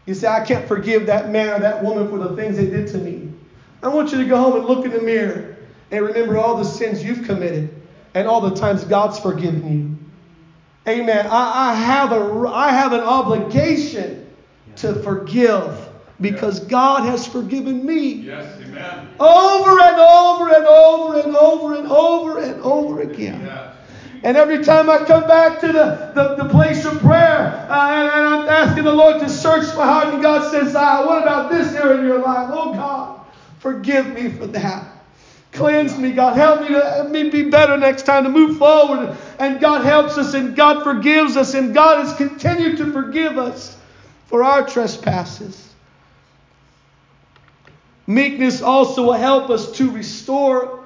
You 0.06 0.14
say, 0.16 0.28
I 0.28 0.44
can't 0.44 0.68
forgive 0.68 1.06
that 1.08 1.30
man 1.30 1.50
or 1.50 1.60
that 1.60 1.84
woman 1.84 2.10
for 2.10 2.18
the 2.18 2.36
things 2.36 2.58
they 2.58 2.66
did 2.66 2.88
to 2.88 2.98
me. 2.98 3.32
I 3.84 3.90
want 3.90 4.12
you 4.12 4.18
to 4.18 4.26
go 4.26 4.38
home 4.38 4.56
and 4.56 4.66
look 4.66 4.86
in 4.86 4.92
the 4.92 5.02
mirror 5.02 5.58
and 5.92 6.06
remember 6.06 6.38
all 6.38 6.58
the 6.58 6.64
sins 6.64 7.04
you've 7.04 7.26
committed 7.26 7.74
and 8.14 8.28
all 8.28 8.42
the 8.42 8.56
times 8.56 8.84
God's 8.84 9.20
forgiven 9.20 9.72
you. 9.72 10.92
Amen. 10.92 11.28
I, 11.28 11.70
I 11.70 11.74
have, 11.76 12.12
a, 12.12 12.48
I 12.48 12.72
have 12.72 12.94
an 12.94 13.02
obligation 13.02 14.28
to 14.78 14.96
forgive 14.96 15.89
because 16.22 16.60
God 16.60 17.04
has 17.04 17.26
forgiven 17.26 17.86
me. 17.86 18.14
Yes, 18.14 18.62
amen. 18.62 19.08
Over 19.20 19.82
and 19.82 20.00
over 20.00 20.54
and 20.54 20.66
over 20.66 21.20
and 21.20 21.36
over 21.36 21.76
and 21.76 21.88
over 21.88 22.40
and 22.40 22.62
over 22.62 23.02
again. 23.02 23.42
Yes. 23.46 23.76
And 24.24 24.36
every 24.36 24.64
time 24.64 24.90
I 24.90 25.06
come 25.06 25.28
back 25.28 25.62
to 25.62 25.68
the, 25.68 26.12
the, 26.14 26.44
the 26.44 26.50
place 26.50 26.84
of 26.84 27.00
prayer 27.00 27.68
uh, 27.70 27.90
and, 27.90 28.12
and, 28.12 28.28
I'm 28.28 28.50
asking 28.50 28.84
the 28.84 28.92
Lord 28.92 29.20
to 29.22 29.30
search 29.30 29.74
my 29.78 29.86
heart, 29.86 30.14
and 30.14 30.22
God 30.22 30.52
says, 30.52 30.76
ah, 30.76 31.06
What 31.06 31.22
about 31.22 31.50
this 31.50 31.74
area 31.74 32.00
in 32.00 32.06
your 32.06 32.20
life? 32.20 32.50
Oh, 32.52 32.74
God, 32.74 33.22
forgive 33.60 34.08
me 34.08 34.30
for 34.30 34.48
that. 34.48 34.92
Cleanse 35.54 35.98
me, 35.98 36.12
God. 36.12 36.36
Help 36.36 36.62
me 36.62 36.68
to 36.68 37.08
me 37.10 37.30
be 37.30 37.50
better 37.50 37.78
next 37.78 38.04
time 38.04 38.24
to 38.24 38.30
move 38.30 38.58
forward. 38.58 39.18
And 39.40 39.60
God 39.60 39.84
helps 39.84 40.18
us, 40.18 40.34
and 40.34 40.56
God 40.56 40.84
forgives 40.84 41.38
us, 41.38 41.54
and 41.54 41.74
God 41.74 42.06
has 42.06 42.16
continued 42.18 42.78
to 42.78 42.92
forgive 42.92 43.38
us 43.38 43.78
for 44.28 44.44
our 44.44 44.68
trespasses. 44.68 45.69
Meekness 48.10 48.64
also 48.64 49.04
will 49.04 49.14
help 49.14 49.52
us 49.52 49.72
to 49.74 49.92
restore 49.92 50.84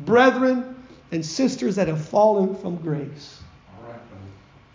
brethren 0.00 0.82
and 1.10 1.24
sisters 1.24 1.76
that 1.76 1.88
have 1.88 2.02
fallen 2.02 2.56
from 2.56 2.76
grace. 2.76 3.42
Right. 3.86 3.98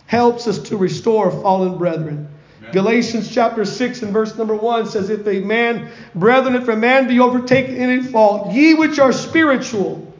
Helps 0.06 0.46
us 0.46 0.60
to 0.60 0.76
restore 0.76 1.32
fallen 1.32 1.76
brethren. 1.76 2.28
Amen. 2.60 2.72
Galatians 2.72 3.28
chapter 3.28 3.64
6 3.64 4.02
and 4.02 4.12
verse 4.12 4.36
number 4.36 4.54
1 4.54 4.86
says, 4.86 5.10
If 5.10 5.26
a 5.26 5.40
man, 5.40 5.90
brethren, 6.14 6.54
if 6.54 6.68
a 6.68 6.76
man 6.76 7.08
be 7.08 7.18
overtaken 7.18 7.74
in 7.74 7.90
a 7.90 8.04
fault, 8.04 8.52
ye 8.52 8.74
which 8.74 9.00
are 9.00 9.12
spiritual. 9.12 10.14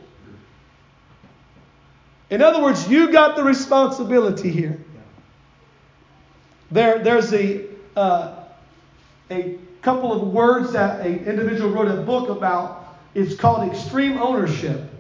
In 2.31 2.43
other 2.43 2.61
words, 2.61 2.89
you 2.89 3.13
got 3.13 3.37
the 3.37 3.45
responsibility 3.45 4.51
here. 4.51 4.85
There, 6.73 6.99
there's 6.99 7.33
a, 7.33 7.65
uh, 7.95 8.43
a 9.31 9.57
couple 9.83 10.13
of 10.13 10.29
words 10.29 10.73
that 10.73 11.05
an 11.07 11.25
individual 11.25 11.71
wrote 11.71 11.89
a 11.89 12.03
book 12.03 12.29
about. 12.29 12.99
It's 13.15 13.35
called 13.35 13.71
extreme 13.71 14.19
ownership. 14.19 14.91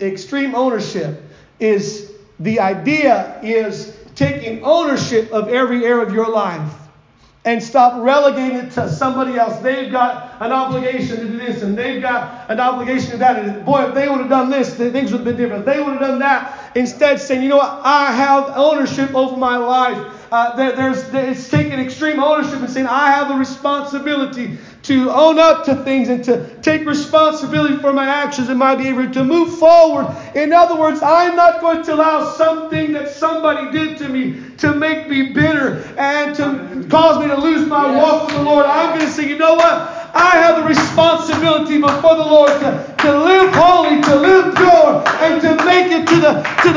Extreme 0.00 0.54
ownership 0.54 1.22
is 1.58 2.12
the 2.40 2.60
idea 2.60 3.40
is 3.42 3.96
taking 4.14 4.62
ownership 4.64 5.30
of 5.32 5.48
every 5.48 5.84
area 5.84 6.06
of 6.06 6.12
your 6.12 6.28
life 6.28 6.72
and 7.46 7.62
stop 7.62 8.02
relegating 8.02 8.58
it 8.58 8.72
to 8.72 8.90
somebody 8.90 9.38
else. 9.38 9.58
They've 9.60 9.90
got 9.90 10.36
an 10.40 10.50
obligation 10.50 11.18
to 11.18 11.28
do 11.28 11.38
this 11.38 11.62
and 11.62 11.78
they've 11.78 12.02
got 12.02 12.50
an 12.50 12.58
obligation 12.58 13.12
to 13.12 13.16
that. 13.18 13.38
And 13.38 13.64
boy, 13.64 13.84
if 13.84 13.94
they 13.94 14.08
would 14.08 14.18
have 14.18 14.28
done 14.28 14.50
this, 14.50 14.74
then 14.74 14.92
things 14.92 15.12
would 15.12 15.18
have 15.18 15.24
been 15.24 15.36
different. 15.36 15.60
If 15.60 15.66
they 15.66 15.80
would 15.80 15.92
have 15.92 16.00
done 16.00 16.18
that. 16.18 16.72
Instead, 16.74 17.20
saying, 17.20 17.44
you 17.44 17.48
know 17.48 17.58
what, 17.58 17.80
I 17.84 18.10
have 18.10 18.52
ownership 18.56 19.14
over 19.14 19.36
my 19.36 19.56
life. 19.56 20.15
Uh, 20.30 20.56
there, 20.56 20.72
there's, 20.72 21.14
it's 21.14 21.48
taking 21.48 21.78
extreme 21.78 22.18
ownership 22.20 22.60
and 22.60 22.70
saying, 22.70 22.86
I 22.86 23.10
have 23.10 23.30
a 23.30 23.38
responsibility 23.38 24.58
to 24.82 25.10
own 25.10 25.38
up 25.38 25.64
to 25.66 25.74
things 25.84 26.08
and 26.08 26.22
to 26.24 26.54
take 26.62 26.86
responsibility 26.86 27.76
for 27.76 27.92
my 27.92 28.06
actions 28.06 28.48
and 28.48 28.58
my 28.58 28.74
behavior, 28.74 29.08
to 29.12 29.24
move 29.24 29.56
forward. 29.58 30.14
In 30.34 30.52
other 30.52 30.76
words, 30.76 31.00
I'm 31.02 31.36
not 31.36 31.60
going 31.60 31.82
to 31.84 31.94
allow 31.94 32.30
something 32.30 32.92
that 32.92 33.08
somebody 33.10 33.70
did 33.70 33.98
to 33.98 34.08
me 34.08 34.42
to 34.58 34.74
make 34.74 35.08
me 35.08 35.32
bitter 35.32 35.78
and 35.98 36.34
to 36.36 36.86
cause 36.88 37.18
me 37.18 37.26
to 37.28 37.36
lose 37.36 37.66
my 37.66 37.96
walk 37.96 38.26
with 38.26 38.36
the 38.36 38.42
Lord. 38.42 38.66
I'm 38.66 38.98
going 38.98 39.08
to 39.08 39.12
say, 39.12 39.28
you 39.28 39.38
know 39.38 39.54
what? 39.54 39.72
I 40.16 40.30
have 40.36 40.62
the 40.62 40.68
responsibility 40.68 41.78
before 41.80 42.14
the 42.14 42.24
Lord 42.24 42.48
to, 42.48 42.94
to 43.00 43.18
live 43.18 43.52
holy, 43.52 44.00
to 44.00 44.16
live 44.16 44.54
pure, 44.56 45.04
and 45.20 45.42
to 45.42 45.64
make 45.64 45.92
it 45.92 46.08
to 46.08 46.20
the, 46.20 46.42
to 46.62 46.72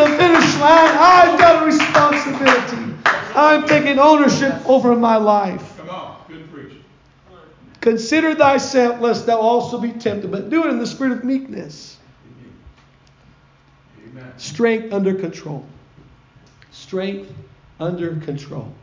ownership 4.00 4.68
over 4.68 4.96
my 4.96 5.18
life. 5.18 5.78
Come 5.78 5.90
on, 5.90 6.18
good. 6.28 6.50
Consider 7.82 8.36
thyself, 8.36 9.00
lest 9.00 9.26
thou 9.26 9.40
also 9.40 9.80
be 9.80 9.92
tempted, 9.92 10.32
but 10.32 10.50
do 10.50 10.66
it 10.66 10.70
in 10.70 10.80
the 10.80 10.88
spirit 10.88 11.14
of 11.14 11.24
meekness. 11.24 11.98
Amen. 14.06 14.34
Strength 14.38 14.94
under 14.94 15.14
control. 15.14 15.66
Strength 16.72 17.32
under 17.80 18.18
control. 18.18 18.74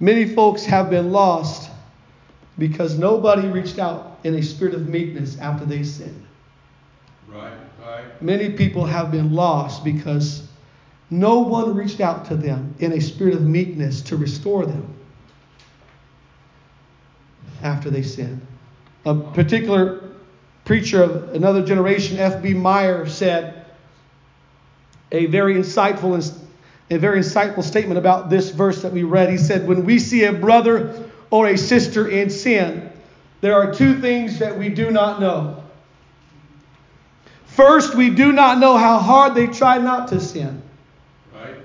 Many 0.00 0.34
folks 0.34 0.64
have 0.64 0.90
been 0.90 1.12
lost 1.12 1.70
because 2.58 2.98
nobody 2.98 3.46
reached 3.46 3.78
out 3.78 4.18
in 4.24 4.34
a 4.34 4.42
spirit 4.42 4.74
of 4.74 4.88
meekness 4.88 5.38
after 5.38 5.64
they 5.64 5.84
sinned. 5.84 6.26
Right, 7.28 7.56
right. 7.80 8.20
Many 8.20 8.50
people 8.50 8.84
have 8.84 9.12
been 9.12 9.32
lost 9.32 9.84
because 9.84 10.41
no 11.12 11.40
one 11.40 11.74
reached 11.74 12.00
out 12.00 12.24
to 12.24 12.36
them 12.36 12.74
in 12.78 12.92
a 12.92 13.00
spirit 13.00 13.34
of 13.34 13.42
meekness 13.42 14.00
to 14.00 14.16
restore 14.16 14.66
them 14.66 14.92
after 17.62 17.90
they 17.90 18.02
sinned. 18.02 18.44
A 19.04 19.14
particular 19.14 20.08
preacher 20.64 21.02
of 21.02 21.34
another 21.34 21.64
generation, 21.64 22.18
F.B. 22.18 22.54
Meyer, 22.54 23.06
said 23.06 23.66
a 25.12 25.26
very 25.26 25.54
insightful 25.54 26.38
a 26.90 26.98
very 26.98 27.20
insightful 27.20 27.62
statement 27.62 27.98
about 27.98 28.28
this 28.28 28.50
verse 28.50 28.82
that 28.82 28.92
we 28.92 29.02
read. 29.02 29.30
He 29.30 29.38
said, 29.38 29.66
"When 29.66 29.84
we 29.84 29.98
see 29.98 30.24
a 30.24 30.32
brother 30.32 31.08
or 31.30 31.48
a 31.48 31.56
sister 31.56 32.08
in 32.08 32.28
sin, 32.28 32.90
there 33.40 33.54
are 33.54 33.72
two 33.72 34.00
things 34.00 34.38
that 34.38 34.58
we 34.58 34.68
do 34.68 34.90
not 34.90 35.20
know. 35.20 35.62
First, 37.46 37.94
we 37.94 38.08
do 38.10 38.32
not 38.32 38.58
know 38.58 38.76
how 38.78 38.98
hard 38.98 39.34
they 39.34 39.46
try 39.46 39.78
not 39.78 40.08
to 40.08 40.20
sin. 40.20 40.62
Right. 41.34 41.56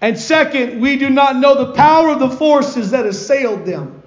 And 0.00 0.18
second, 0.18 0.80
we 0.80 0.96
do 0.96 1.10
not 1.10 1.36
know 1.36 1.66
the 1.66 1.72
power 1.72 2.10
of 2.10 2.20
the 2.20 2.30
forces 2.30 2.90
that 2.92 3.04
assailed 3.04 3.66
them. 3.66 4.02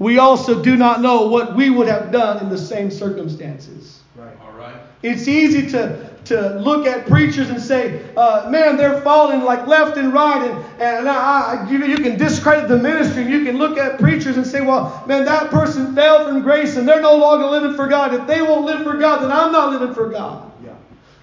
We 0.00 0.18
also 0.18 0.62
do 0.62 0.76
not 0.76 1.02
know 1.02 1.28
what 1.28 1.54
we 1.54 1.70
would 1.70 1.86
have 1.86 2.10
done 2.10 2.42
in 2.42 2.48
the 2.48 2.58
same 2.58 2.90
circumstances. 2.90 4.00
Right. 4.16 4.32
All 4.42 4.52
right. 4.52 4.74
It's 5.02 5.28
easy 5.28 5.70
to, 5.70 6.10
to 6.24 6.58
look 6.58 6.86
at 6.86 7.06
preachers 7.06 7.50
and 7.50 7.60
say, 7.60 8.02
uh, 8.16 8.48
man, 8.50 8.76
they're 8.76 9.02
falling 9.02 9.42
like 9.42 9.66
left 9.66 9.98
and 9.98 10.12
right, 10.12 10.42
and, 10.50 10.82
and 10.82 11.08
I, 11.08 11.68
you, 11.70 11.84
you 11.84 11.96
can 11.98 12.16
discredit 12.18 12.68
the 12.68 12.78
ministry. 12.78 13.22
And 13.22 13.30
you 13.30 13.44
can 13.44 13.58
look 13.58 13.78
at 13.78 14.00
preachers 14.00 14.36
and 14.36 14.46
say, 14.46 14.62
well, 14.62 15.04
man, 15.06 15.26
that 15.26 15.50
person 15.50 15.94
fell 15.94 16.26
from 16.26 16.40
grace 16.42 16.76
and 16.76 16.88
they're 16.88 17.02
no 17.02 17.16
longer 17.16 17.46
living 17.46 17.74
for 17.76 17.86
God. 17.86 18.14
If 18.14 18.26
they 18.26 18.42
won't 18.42 18.64
live 18.64 18.82
for 18.82 18.96
God, 18.96 19.22
then 19.22 19.30
I'm 19.30 19.52
not 19.52 19.70
living 19.70 19.94
for 19.94 20.08
God. 20.08 20.49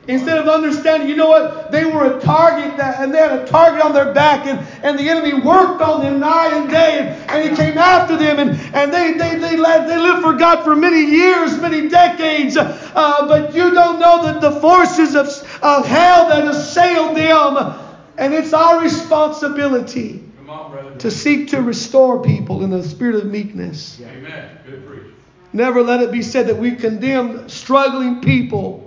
Instead 0.07 0.37
of 0.37 0.47
understanding, 0.47 1.09
you 1.09 1.17
know 1.17 1.27
what? 1.27 1.69
They 1.69 1.83
were 1.83 2.17
a 2.17 2.21
target 2.21 2.77
that, 2.77 3.01
and 3.01 3.13
they 3.13 3.19
had 3.19 3.39
a 3.39 3.45
target 3.45 3.81
on 3.81 3.93
their 3.93 4.13
back, 4.13 4.45
and, 4.45 4.65
and 4.81 4.97
the 4.97 5.09
enemy 5.09 5.33
worked 5.33 5.81
on 5.81 6.01
them 6.01 6.21
night 6.21 6.53
and 6.53 6.69
day, 6.69 6.99
and, 6.99 7.29
and 7.29 7.49
he 7.49 7.55
came 7.55 7.77
after 7.77 8.15
them, 8.15 8.39
and, 8.39 8.51
and 8.73 8.93
they, 8.93 9.13
they, 9.13 9.35
they, 9.35 9.57
led, 9.57 9.89
they 9.89 9.97
lived 9.97 10.21
for 10.21 10.33
God 10.33 10.63
for 10.63 10.77
many 10.77 11.03
years, 11.03 11.59
many 11.59 11.89
decades. 11.89 12.55
Uh, 12.55 13.27
but 13.27 13.53
you 13.53 13.73
don't 13.73 13.99
know 13.99 14.23
that 14.23 14.39
the 14.39 14.61
forces 14.61 15.13
of, 15.13 15.27
of 15.61 15.85
hell 15.85 16.29
that 16.29 16.47
assailed 16.47 17.17
them, 17.17 17.77
and 18.17 18.33
it's 18.33 18.53
our 18.53 18.81
responsibility 18.81 20.23
Come 20.37 20.49
on, 20.49 20.97
to 20.99 21.11
seek 21.11 21.49
to 21.49 21.61
restore 21.61 22.23
people 22.23 22.63
in 22.63 22.69
the 22.69 22.81
spirit 22.81 23.15
of 23.15 23.25
meekness. 23.25 23.99
Amen. 24.01 24.57
Good 24.65 24.87
preach. 24.87 25.03
Never 25.51 25.83
let 25.83 25.99
it 26.01 26.13
be 26.13 26.21
said 26.21 26.47
that 26.47 26.57
we 26.57 26.75
condemn 26.75 27.49
struggling 27.49 28.21
people 28.21 28.86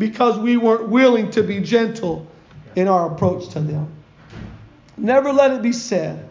because 0.00 0.38
we 0.38 0.56
weren't 0.56 0.88
willing 0.88 1.30
to 1.30 1.42
be 1.42 1.60
gentle 1.60 2.26
in 2.74 2.88
our 2.88 3.12
approach 3.12 3.50
to 3.50 3.60
them. 3.60 3.92
Never 4.96 5.30
let 5.30 5.50
it 5.50 5.60
be 5.60 5.72
said 5.72 6.26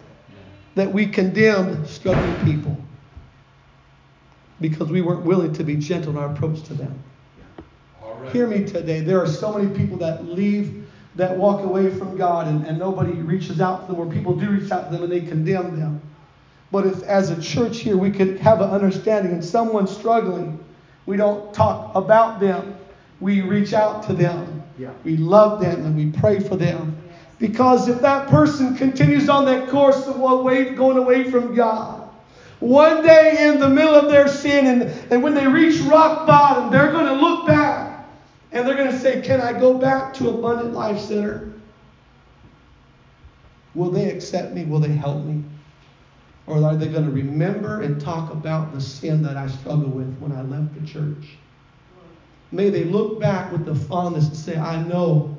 that 0.74 0.92
we 0.92 1.06
condemned 1.06 1.88
struggling 1.88 2.36
people 2.44 2.76
because 4.60 4.90
we 4.90 5.02
weren't 5.02 5.24
willing 5.24 5.54
to 5.54 5.64
be 5.64 5.76
gentle 5.76 6.12
in 6.12 6.18
our 6.18 6.32
approach 6.34 6.64
to 6.64 6.74
them. 6.74 7.00
Right. 8.02 8.32
Hear 8.32 8.48
me 8.48 8.66
today. 8.66 9.02
There 9.02 9.22
are 9.22 9.28
so 9.28 9.56
many 9.56 9.70
people 9.78 9.98
that 10.00 10.26
leave, 10.26 10.88
that 11.16 11.38
walk 11.38 11.64
away 11.64 11.92
from 11.92 12.18
God, 12.18 12.48
and, 12.48 12.66
and 12.66 12.80
nobody 12.80 13.14
reaches 13.14 13.62
out 13.62 13.86
to 13.86 13.94
them, 13.94 14.02
or 14.02 14.12
people 14.12 14.36
do 14.36 14.50
reach 14.50 14.72
out 14.72 14.86
to 14.86 14.92
them 14.92 15.04
and 15.04 15.12
they 15.12 15.22
condemn 15.22 15.80
them. 15.80 16.02
But 16.72 16.88
if, 16.88 17.04
as 17.04 17.30
a 17.30 17.40
church 17.40 17.82
here, 17.82 17.98
we 17.98 18.10
could 18.10 18.40
have 18.40 18.62
an 18.62 18.72
understanding 18.72 19.32
and 19.32 19.46
someone's 19.46 19.96
struggling, 19.96 20.64
we 21.06 21.18
don't 21.18 21.54
talk 21.54 21.94
about 21.94 22.40
them 22.40 22.76
we 23.20 23.42
reach 23.42 23.74
out 23.74 24.04
to 24.04 24.14
them. 24.14 24.64
Yeah. 24.78 24.92
We 25.04 25.18
love 25.18 25.60
them 25.60 25.86
and 25.86 25.96
we 25.96 26.12
pray 26.20 26.40
for 26.40 26.56
them. 26.56 26.98
Because 27.38 27.88
if 27.88 28.02
that 28.02 28.28
person 28.28 28.76
continues 28.76 29.30
on 29.30 29.46
that 29.46 29.70
course 29.70 30.08
of 30.08 30.20
away, 30.20 30.74
going 30.76 30.98
away 30.98 31.32
from 31.32 31.56
God, 31.56 32.10
one 32.60 33.02
day 33.04 33.48
in 33.48 33.60
the 33.60 33.70
middle 33.70 33.96
of 33.96 34.10
their 34.10 34.28
sin, 34.28 34.82
and, 34.82 35.12
and 35.12 35.24
when 35.24 35.34
they 35.34 35.48
reach 35.48 35.80
rock 35.82 36.28
bottom, 36.28 36.70
they're 36.70 36.92
going 36.92 37.06
to 37.06 37.14
look 37.14 37.48
back 37.48 38.10
and 38.52 38.68
they're 38.68 38.76
going 38.76 38.92
to 38.92 39.00
say, 39.00 39.22
Can 39.22 39.40
I 39.40 39.58
go 39.58 39.74
back 39.76 40.14
to 40.16 40.30
Abundant 40.30 40.74
Life 40.74 41.00
Center? 41.00 41.54
Will 43.76 43.92
they 43.92 44.10
accept 44.10 44.54
me? 44.54 44.66
Will 44.66 44.80
they 44.80 44.92
help 44.92 45.24
me? 45.24 45.44
Or 46.48 46.62
are 46.64 46.76
they 46.76 46.88
going 46.88 47.06
to 47.06 47.12
remember 47.12 47.82
and 47.82 48.02
talk 48.02 48.34
about 48.34 48.74
the 48.74 48.82
sin 48.82 49.22
that 49.24 49.38
I 49.38 49.48
struggled 49.48 49.94
with 49.94 50.18
when 50.18 50.32
I 50.32 50.42
left 50.42 50.74
the 50.74 50.86
church? 50.86 51.38
May 52.52 52.70
they 52.70 52.84
look 52.84 53.20
back 53.20 53.52
with 53.52 53.66
the 53.66 53.76
fondness 53.76 54.28
and 54.28 54.36
say, 54.36 54.58
I 54.58 54.82
know 54.84 55.38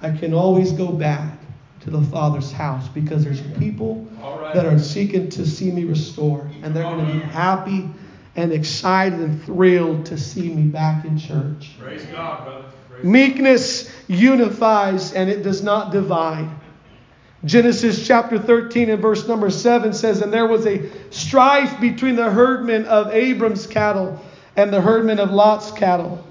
I 0.00 0.10
can 0.10 0.32
always 0.32 0.72
go 0.72 0.92
back 0.92 1.38
to 1.80 1.90
the 1.90 2.02
Father's 2.02 2.52
house 2.52 2.88
because 2.88 3.24
there's 3.24 3.40
people 3.58 4.06
right. 4.20 4.54
that 4.54 4.66
are 4.66 4.78
seeking 4.78 5.28
to 5.30 5.46
see 5.46 5.70
me 5.70 5.84
restored. 5.84 6.50
And 6.62 6.74
they're 6.74 6.84
going 6.84 7.06
to 7.06 7.12
be 7.12 7.18
happy 7.20 7.88
and 8.36 8.52
excited 8.52 9.18
and 9.18 9.42
thrilled 9.44 10.06
to 10.06 10.18
see 10.18 10.52
me 10.52 10.62
back 10.62 11.04
in 11.04 11.18
church. 11.18 11.72
Praise 11.78 12.04
God, 12.06 12.44
brother. 12.44 12.64
Praise 12.88 13.04
Meekness 13.04 13.92
unifies 14.06 15.12
and 15.12 15.28
it 15.28 15.42
does 15.42 15.62
not 15.62 15.90
divide. 15.90 16.48
Genesis 17.44 18.06
chapter 18.06 18.38
13 18.38 18.90
and 18.90 19.02
verse 19.02 19.28
number 19.28 19.50
7 19.50 19.92
says, 19.92 20.22
And 20.22 20.32
there 20.32 20.46
was 20.46 20.66
a 20.66 20.88
strife 21.10 21.80
between 21.80 22.16
the 22.16 22.30
herdmen 22.30 22.84
of 22.86 23.12
Abram's 23.12 23.66
cattle 23.66 24.20
and 24.56 24.72
the 24.72 24.80
herdmen 24.80 25.20
of 25.20 25.30
Lot's 25.30 25.70
cattle. 25.70 26.24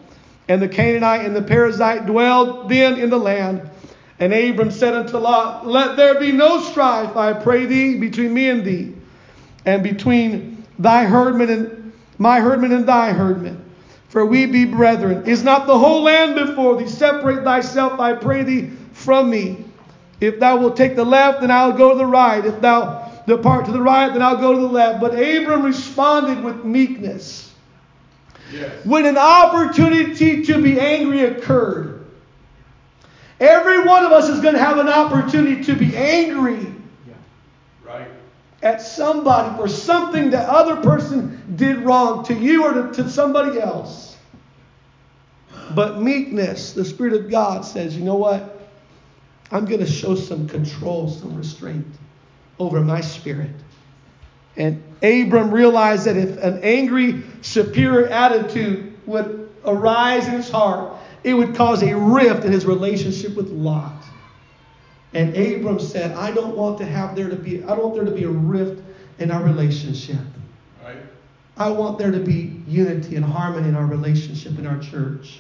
And 0.48 0.62
the 0.62 0.68
Canaanite 0.68 1.26
and 1.26 1.36
the 1.36 1.42
Perizzite 1.42 2.06
dwelled 2.06 2.70
then 2.70 2.98
in 3.00 3.10
the 3.10 3.18
land. 3.18 3.70
And 4.20 4.34
Abram 4.34 4.72
said 4.72 4.94
unto 4.94 5.18
Lot, 5.18 5.68
Let 5.68 5.98
there 5.98 6.20
be 6.20 6.32
no 6.32 6.62
strife, 6.62 7.16
I 7.16 7.34
pray 7.34 7.66
thee, 7.66 7.98
between 7.98 8.34
me 8.34 8.50
and 8.50 8.66
thee, 8.66 8.96
and 9.66 9.84
between 9.84 10.66
thy 10.80 11.06
herdmen 11.06 11.50
and 11.50 11.94
my 12.18 12.40
herdmen 12.40 12.72
and 12.72 12.88
thy 12.88 13.12
herdmen. 13.12 13.64
For 14.10 14.26
we 14.26 14.46
be 14.46 14.66
brethren. 14.66 15.26
Is 15.28 15.44
not 15.44 15.68
the 15.68 15.78
whole 15.78 16.02
land 16.02 16.36
before 16.36 16.78
thee? 16.78 16.88
Separate 16.88 17.44
thyself, 17.44 18.00
I 18.00 18.14
pray 18.14 18.44
thee, 18.44 18.72
from 18.94 19.30
me. 19.30 19.66
If 20.20 20.40
thou 20.40 20.58
wilt 20.58 20.78
take 20.78 20.96
the 20.96 21.04
left, 21.04 21.42
then 21.42 21.52
I'll 21.52 21.74
go 21.74 21.92
to 21.92 21.98
the 21.98 22.06
right. 22.06 22.44
If 22.44 22.60
thou 22.62 23.22
depart 23.28 23.66
to 23.66 23.72
the 23.72 23.82
right, 23.82 24.12
then 24.12 24.24
I'll 24.24 24.38
go 24.38 24.54
to 24.54 24.60
the 24.60 24.68
left. 24.68 25.02
But 25.02 25.14
Abram 25.14 25.64
responded 25.64 26.44
with 26.44 26.64
meekness. 26.66 27.47
Yes. 28.52 28.86
When 28.86 29.06
an 29.06 29.18
opportunity 29.18 30.44
to 30.46 30.62
be 30.62 30.80
angry 30.80 31.26
occurred, 31.26 32.06
every 33.40 33.84
one 33.84 34.06
of 34.06 34.12
us 34.12 34.30
is 34.30 34.40
going 34.40 34.54
to 34.54 34.60
have 34.60 34.78
an 34.78 34.88
opportunity 34.88 35.64
to 35.66 35.76
be 35.76 35.96
angry 35.96 36.74
Right. 37.86 38.08
at 38.62 38.82
somebody 38.82 39.56
for 39.58 39.68
something 39.68 40.30
that 40.32 40.50
other 40.50 40.76
person 40.78 41.42
did 41.56 41.78
wrong 41.78 42.26
to 42.26 42.34
you 42.34 42.66
or 42.66 42.74
to, 42.74 43.04
to 43.04 43.10
somebody 43.10 43.60
else. 43.60 44.18
But 45.74 46.02
meekness, 46.02 46.74
the 46.74 46.86
Spirit 46.86 47.14
of 47.14 47.30
God 47.30 47.66
says, 47.66 47.96
you 47.98 48.04
know 48.04 48.16
what? 48.16 48.70
I'm 49.52 49.66
going 49.66 49.80
to 49.80 49.90
show 49.90 50.16
some 50.16 50.48
control, 50.48 51.10
some 51.10 51.36
restraint 51.36 51.86
over 52.60 52.82
my 52.82 53.02
spirit. 53.02 53.52
And 54.58 54.84
Abram 55.04 55.52
realized 55.52 56.06
that 56.06 56.18
if 56.18 56.38
an 56.44 56.60
angry, 56.64 57.24
superior 57.42 58.08
attitude 58.08 58.98
would 59.06 59.50
arise 59.64 60.28
in 60.28 60.34
his 60.34 60.50
heart, 60.50 60.98
it 61.24 61.34
would 61.34 61.56
cause 61.56 61.84
a 61.84 61.96
rift 61.96 62.44
in 62.44 62.52
his 62.52 62.66
relationship 62.66 63.36
with 63.36 63.50
Lot. 63.50 64.04
And 65.14 65.36
Abram 65.38 65.80
said, 65.80 66.12
I 66.12 66.32
don't 66.32 66.56
want 66.56 66.78
to 66.80 66.86
have 66.86 67.16
there 67.16 67.30
to 67.30 67.36
be 67.36 67.64
I 67.64 67.68
don't 67.68 67.84
want 67.84 67.96
there 67.96 68.06
to 68.06 68.12
be 68.12 68.24
a 68.24 68.30
rift 68.30 68.84
in 69.20 69.32
our 69.32 69.44
relationship. 69.44 70.20
Right. 70.84 70.98
I 71.56 71.70
want 71.70 71.98
there 71.98 72.12
to 72.12 72.20
be 72.20 72.62
unity 72.68 73.16
and 73.16 73.26
harmony 73.26 73.70
in 73.70 73.76
our 73.76 73.86
relationship 73.86 74.58
in 74.60 74.68
our 74.68 74.80
church. 74.80 75.40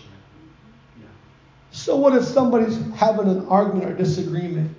So 1.71 1.95
what 1.95 2.15
if 2.15 2.23
somebody's 2.23 2.80
having 2.95 3.27
an 3.27 3.45
argument 3.47 3.86
or 3.86 3.93
disagreement? 3.93 4.75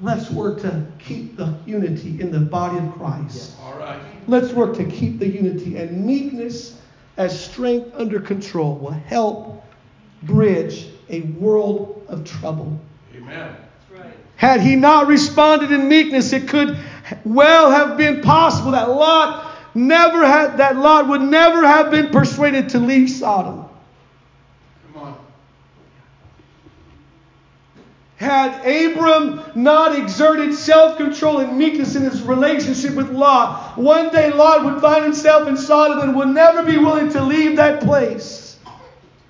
Let's 0.00 0.30
work 0.30 0.60
to 0.62 0.86
keep 0.98 1.36
the 1.36 1.54
unity 1.66 2.20
in 2.20 2.30
the 2.30 2.38
body 2.38 2.78
of 2.78 2.92
Christ. 2.94 3.56
All 3.62 3.76
right. 3.78 4.00
Let's 4.28 4.52
work 4.52 4.76
to 4.76 4.84
keep 4.84 5.18
the 5.18 5.26
unity 5.26 5.76
and 5.76 6.06
meekness 6.06 6.80
as 7.16 7.38
strength 7.38 7.90
under 7.94 8.20
control 8.20 8.76
will 8.76 8.92
help 8.92 9.64
bridge 10.22 10.86
a 11.08 11.22
world 11.22 12.04
of 12.08 12.24
trouble. 12.24 12.80
Amen. 13.14 13.56
Had 14.36 14.60
he 14.60 14.76
not 14.76 15.08
responded 15.08 15.72
in 15.72 15.88
meekness, 15.88 16.32
it 16.32 16.46
could 16.46 16.78
well 17.24 17.72
have 17.72 17.96
been 17.96 18.20
possible 18.20 18.70
that 18.70 18.88
Lot 18.88 19.52
never 19.74 20.24
had 20.24 20.58
that 20.58 20.76
Lot 20.76 21.08
would 21.08 21.22
never 21.22 21.66
have 21.66 21.90
been 21.90 22.10
persuaded 22.10 22.68
to 22.70 22.78
leave 22.78 23.10
Sodom. 23.10 23.64
Come 24.92 25.02
on. 25.02 25.18
Had 28.18 28.66
Abram 28.66 29.40
not 29.54 29.96
exerted 29.96 30.52
self 30.52 30.96
control 30.96 31.38
and 31.38 31.56
meekness 31.56 31.94
in 31.94 32.02
his 32.02 32.20
relationship 32.22 32.94
with 32.94 33.10
Lot, 33.10 33.78
one 33.78 34.10
day 34.10 34.32
Lot 34.32 34.64
would 34.64 34.80
find 34.80 35.04
himself 35.04 35.46
in 35.46 35.56
Sodom 35.56 36.00
and 36.00 36.16
would 36.16 36.28
never 36.28 36.64
be 36.64 36.78
willing 36.78 37.10
to 37.10 37.22
leave 37.22 37.56
that 37.56 37.80
place 37.80 38.58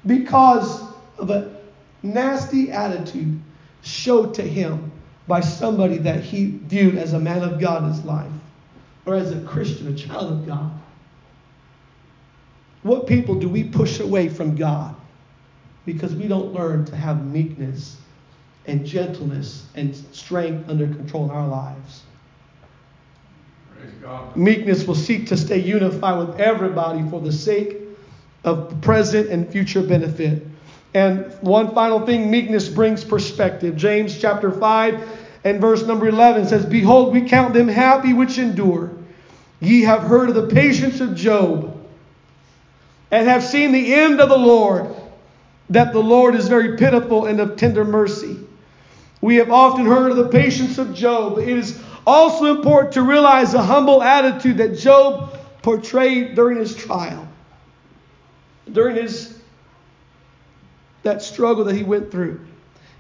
because 0.07 0.83
of 1.19 1.29
a 1.29 1.55
nasty 2.03 2.71
attitude 2.71 3.39
showed 3.83 4.33
to 4.35 4.43
him 4.43 4.91
by 5.27 5.41
somebody 5.41 5.99
that 5.99 6.25
he 6.25 6.47
viewed 6.47 6.97
as 6.97 7.13
a 7.13 7.21
man 7.21 7.43
of 7.43 7.61
God 7.61 7.83
in 7.83 7.91
his 7.91 8.03
life 8.07 8.33
or 9.05 9.17
as 9.17 9.33
a 9.33 9.41
Christian, 9.43 9.89
a 9.89 9.95
child 9.95 10.33
of 10.33 10.47
God. 10.47 10.73
What 12.83 13.07
people 13.07 13.35
do 13.35 13.51
we 13.51 13.65
push 13.65 14.01
away 14.01 14.31
from 14.31 14.57
God 14.57 14.97
because 15.85 16.15
we 16.15 16.27
don't 16.27 16.55
learn 16.55 16.87
to 16.87 16.97
have 16.97 17.27
meekness 17.27 17.99
and 18.69 18.87
gentleness 18.87 19.67
and 19.75 19.97
strength 20.13 20.69
under 20.69 20.87
control 20.87 21.25
in 21.25 21.31
our 21.31 21.49
lives? 21.49 22.03
God. 24.03 24.37
Meekness 24.37 24.87
will 24.87 24.95
seek 24.95 25.27
to 25.29 25.37
stay 25.37 25.59
unified 25.59 26.19
with 26.19 26.41
everybody 26.41 27.09
for 27.11 27.21
the 27.21 27.33
sake 27.33 27.77
of 28.45 28.81
present 28.81 29.29
and 29.29 29.49
future 29.51 29.83
benefit. 29.83 30.47
And 30.95 31.31
one 31.41 31.75
final 31.75 32.05
thing 32.07 32.31
meekness 32.31 32.69
brings 32.69 33.05
perspective. 33.05 33.77
James 33.77 34.19
chapter 34.19 34.51
5 34.51 35.19
and 35.45 35.61
verse 35.61 35.85
number 35.85 36.09
11 36.09 36.47
says, 36.47 36.65
Behold, 36.65 37.13
we 37.13 37.29
count 37.29 37.55
them 37.55 37.69
happy 37.69 38.13
which 38.13 38.39
endure. 38.39 38.93
Ye 39.61 39.83
have 39.83 40.03
heard 40.03 40.29
of 40.29 40.35
the 40.35 40.55
patience 40.55 41.01
of 41.01 41.15
Job, 41.15 41.75
and 43.11 43.29
have 43.29 43.43
seen 43.43 43.73
the 43.73 43.93
end 43.95 44.21
of 44.21 44.29
the 44.29 44.39
Lord, 44.39 44.95
that 45.71 45.93
the 45.93 46.03
Lord 46.03 46.35
is 46.35 46.49
very 46.49 46.77
pitiful 46.77 47.27
and 47.27 47.41
of 47.41 47.57
tender 47.57 47.85
mercy. 47.85 48.39
We 49.21 49.37
have 49.37 49.51
often 49.51 49.87
heard 49.87 50.11
of 50.11 50.17
the 50.17 50.29
patience 50.29 50.79
of 50.79 50.95
Job, 50.95 51.39
it 51.39 51.49
is 51.49 51.81
also 52.07 52.57
important 52.57 52.95
to 52.95 53.03
realize 53.03 53.53
the 53.53 53.63
humble 53.63 54.03
attitude 54.03 54.59
that 54.59 54.79
Job 54.79 55.37
portrayed 55.63 56.35
during 56.35 56.59
his 56.59 56.75
trial, 56.75 57.27
during 58.71 58.97
his 58.97 59.37
that 61.03 61.23
struggle 61.23 61.65
that 61.65 61.75
he 61.75 61.83
went 61.83 62.11
through. 62.11 62.41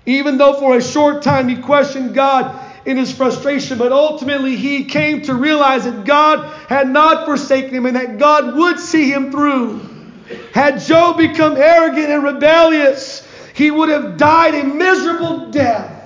Even 0.07 0.39
though 0.39 0.55
for 0.55 0.77
a 0.77 0.83
short 0.83 1.23
time 1.23 1.49
he 1.49 1.57
questioned 1.57 2.15
God 2.15 2.59
in 2.87 2.97
his 2.97 3.13
frustration, 3.13 3.77
but 3.77 3.93
ultimately 3.93 4.57
he 4.57 4.85
came 4.85 5.23
to 5.23 5.35
realize 5.35 5.85
that 5.85 6.05
God 6.05 6.51
had 6.69 6.89
not 6.89 7.27
forsaken 7.27 7.75
him 7.75 7.87
and 7.87 7.97
that 7.97 8.19
God 8.19 8.57
would 8.57 8.79
see 8.79 9.11
him 9.11 9.31
through. 9.31 9.81
Had 10.55 10.81
Job 10.81 11.19
become 11.19 11.57
arrogant 11.57 12.09
and 12.09 12.23
rebellious, 12.23 13.27
he 13.55 13.71
would 13.71 13.89
have 13.89 14.17
died 14.17 14.55
a 14.55 14.65
miserable 14.65 15.51
death. 15.51 15.98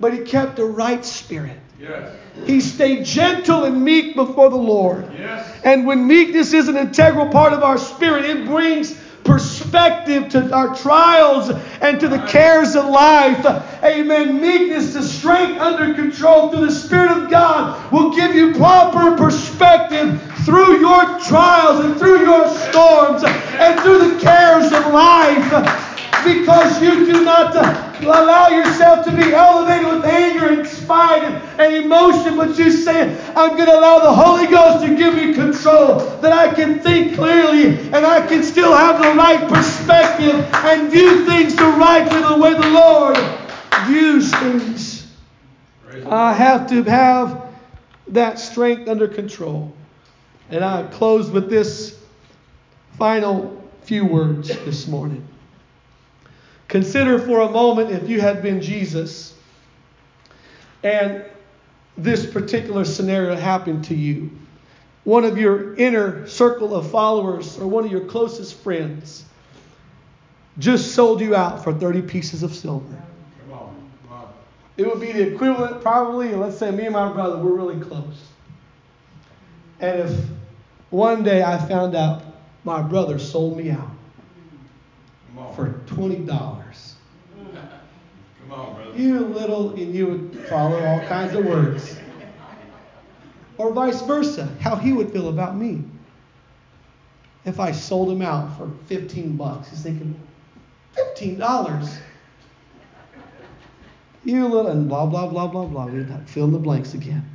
But 0.00 0.14
he 0.14 0.20
kept 0.20 0.58
a 0.58 0.64
right 0.64 1.04
spirit. 1.04 1.58
Yes. 1.78 2.16
He 2.46 2.60
stayed 2.60 3.04
gentle 3.04 3.64
and 3.64 3.84
meek 3.84 4.14
before 4.14 4.50
the 4.50 4.56
Lord. 4.56 5.06
Yes. 5.18 5.60
And 5.62 5.86
when 5.86 6.06
meekness 6.06 6.52
is 6.52 6.68
an 6.68 6.76
integral 6.76 7.28
part 7.28 7.52
of 7.52 7.62
our 7.62 7.78
spirit, 7.78 8.24
it 8.24 8.46
brings 8.46 8.98
perspective 9.24 10.28
to 10.30 10.52
our 10.52 10.74
trials 10.74 11.50
and 11.80 12.00
to 12.00 12.08
the 12.08 12.18
cares 12.26 12.74
of 12.74 12.86
life. 12.86 13.44
Amen. 13.84 14.40
Meekness, 14.40 14.94
the 14.94 15.02
strength 15.02 15.60
under 15.60 15.94
control 15.94 16.50
through 16.50 16.66
the 16.66 16.72
Spirit 16.72 17.10
of 17.10 17.30
God 17.30 17.92
will 17.92 18.14
give 18.14 18.34
you 18.34 18.54
proper 18.54 19.16
perspective 19.16 20.20
through 20.44 20.80
your 20.80 21.18
trials 21.20 21.84
and 21.84 21.98
through 21.98 22.20
your 22.20 22.48
storms 22.48 23.22
and 23.24 23.80
through 23.80 24.10
the 24.10 24.20
cares 24.20 24.72
of 24.72 24.92
life 24.92 25.99
because 26.24 26.82
you 26.82 27.06
do 27.06 27.24
not 27.24 27.54
uh, 27.56 27.90
allow 28.02 28.48
yourself 28.48 29.04
to 29.04 29.12
be 29.12 29.32
elevated 29.32 29.86
with 29.86 30.04
anger 30.04 30.60
and 30.60 30.68
spite 30.68 31.22
and 31.58 31.74
emotion, 31.74 32.36
but 32.36 32.58
you 32.58 32.70
say, 32.70 33.16
I'm 33.34 33.56
going 33.56 33.66
to 33.66 33.78
allow 33.78 34.00
the 34.00 34.12
Holy 34.12 34.46
Ghost 34.46 34.84
to 34.86 34.96
give 34.96 35.14
me 35.14 35.34
control, 35.34 35.98
that 36.20 36.32
I 36.32 36.54
can 36.54 36.80
think 36.80 37.14
clearly 37.14 37.78
and 37.78 38.06
I 38.06 38.26
can 38.26 38.42
still 38.42 38.74
have 38.74 39.02
the 39.02 39.14
right 39.14 39.48
perspective 39.48 40.34
and 40.64 40.90
view 40.90 41.26
things 41.26 41.54
the 41.56 41.64
right 41.64 42.10
way, 42.10 42.20
the 42.20 42.38
way 42.40 42.52
the 42.54 42.70
Lord 42.70 43.16
views 43.86 44.32
things. 44.34 45.06
I 46.06 46.32
have 46.32 46.68
to 46.70 46.82
have 46.84 47.50
that 48.08 48.38
strength 48.38 48.88
under 48.88 49.08
control. 49.08 49.72
And 50.50 50.64
I 50.64 50.82
close 50.84 51.30
with 51.30 51.48
this 51.48 51.98
final 52.98 53.56
few 53.82 54.04
words 54.04 54.48
this 54.64 54.88
morning. 54.88 55.26
Consider 56.70 57.18
for 57.18 57.40
a 57.40 57.50
moment 57.50 57.90
if 57.90 58.08
you 58.08 58.20
had 58.20 58.42
been 58.42 58.62
Jesus 58.62 59.34
and 60.84 61.24
this 61.98 62.24
particular 62.24 62.84
scenario 62.84 63.34
happened 63.34 63.84
to 63.86 63.94
you. 63.96 64.30
One 65.02 65.24
of 65.24 65.36
your 65.36 65.74
inner 65.74 66.28
circle 66.28 66.76
of 66.76 66.88
followers 66.88 67.58
or 67.58 67.66
one 67.66 67.84
of 67.84 67.90
your 67.90 68.04
closest 68.04 68.54
friends 68.54 69.24
just 70.60 70.94
sold 70.94 71.20
you 71.20 71.34
out 71.34 71.64
for 71.64 71.74
30 71.74 72.02
pieces 72.02 72.44
of 72.44 72.54
silver. 72.54 73.02
It 74.76 74.86
would 74.86 75.00
be 75.00 75.10
the 75.10 75.34
equivalent, 75.34 75.82
probably, 75.82 76.36
let's 76.36 76.56
say 76.56 76.70
me 76.70 76.84
and 76.84 76.94
my 76.94 77.12
brother, 77.12 77.36
we're 77.36 77.50
really 77.50 77.80
close. 77.80 78.28
And 79.80 80.08
if 80.08 80.24
one 80.90 81.24
day 81.24 81.42
I 81.42 81.58
found 81.58 81.96
out 81.96 82.22
my 82.62 82.80
brother 82.80 83.18
sold 83.18 83.56
me 83.56 83.70
out 83.70 83.90
for 85.56 85.80
$20, 85.86 86.26
Come 86.26 86.28
on, 86.30 86.36
brother. 86.36 86.59
You 88.96 89.20
little, 89.20 89.70
and 89.70 89.94
you 89.94 90.06
would 90.06 90.46
follow 90.48 90.82
all 90.84 91.00
kinds 91.06 91.34
of 91.34 91.44
words. 91.44 91.96
Or 93.58 93.72
vice 93.72 94.02
versa, 94.02 94.48
how 94.60 94.76
he 94.76 94.92
would 94.92 95.12
feel 95.12 95.28
about 95.28 95.56
me. 95.56 95.84
If 97.44 97.60
I 97.60 97.72
sold 97.72 98.10
him 98.10 98.22
out 98.22 98.56
for 98.56 98.70
15 98.86 99.36
bucks, 99.36 99.70
he's 99.70 99.82
thinking, 99.82 100.18
$15? 100.96 101.98
You 104.24 104.48
little, 104.48 104.70
and 104.70 104.88
blah, 104.88 105.06
blah, 105.06 105.26
blah, 105.26 105.46
blah, 105.46 105.64
blah. 105.64 105.86
We'd 105.86 106.08
fill 106.26 106.44
in 106.44 106.52
the 106.52 106.58
blanks 106.58 106.94
again. 106.94 107.28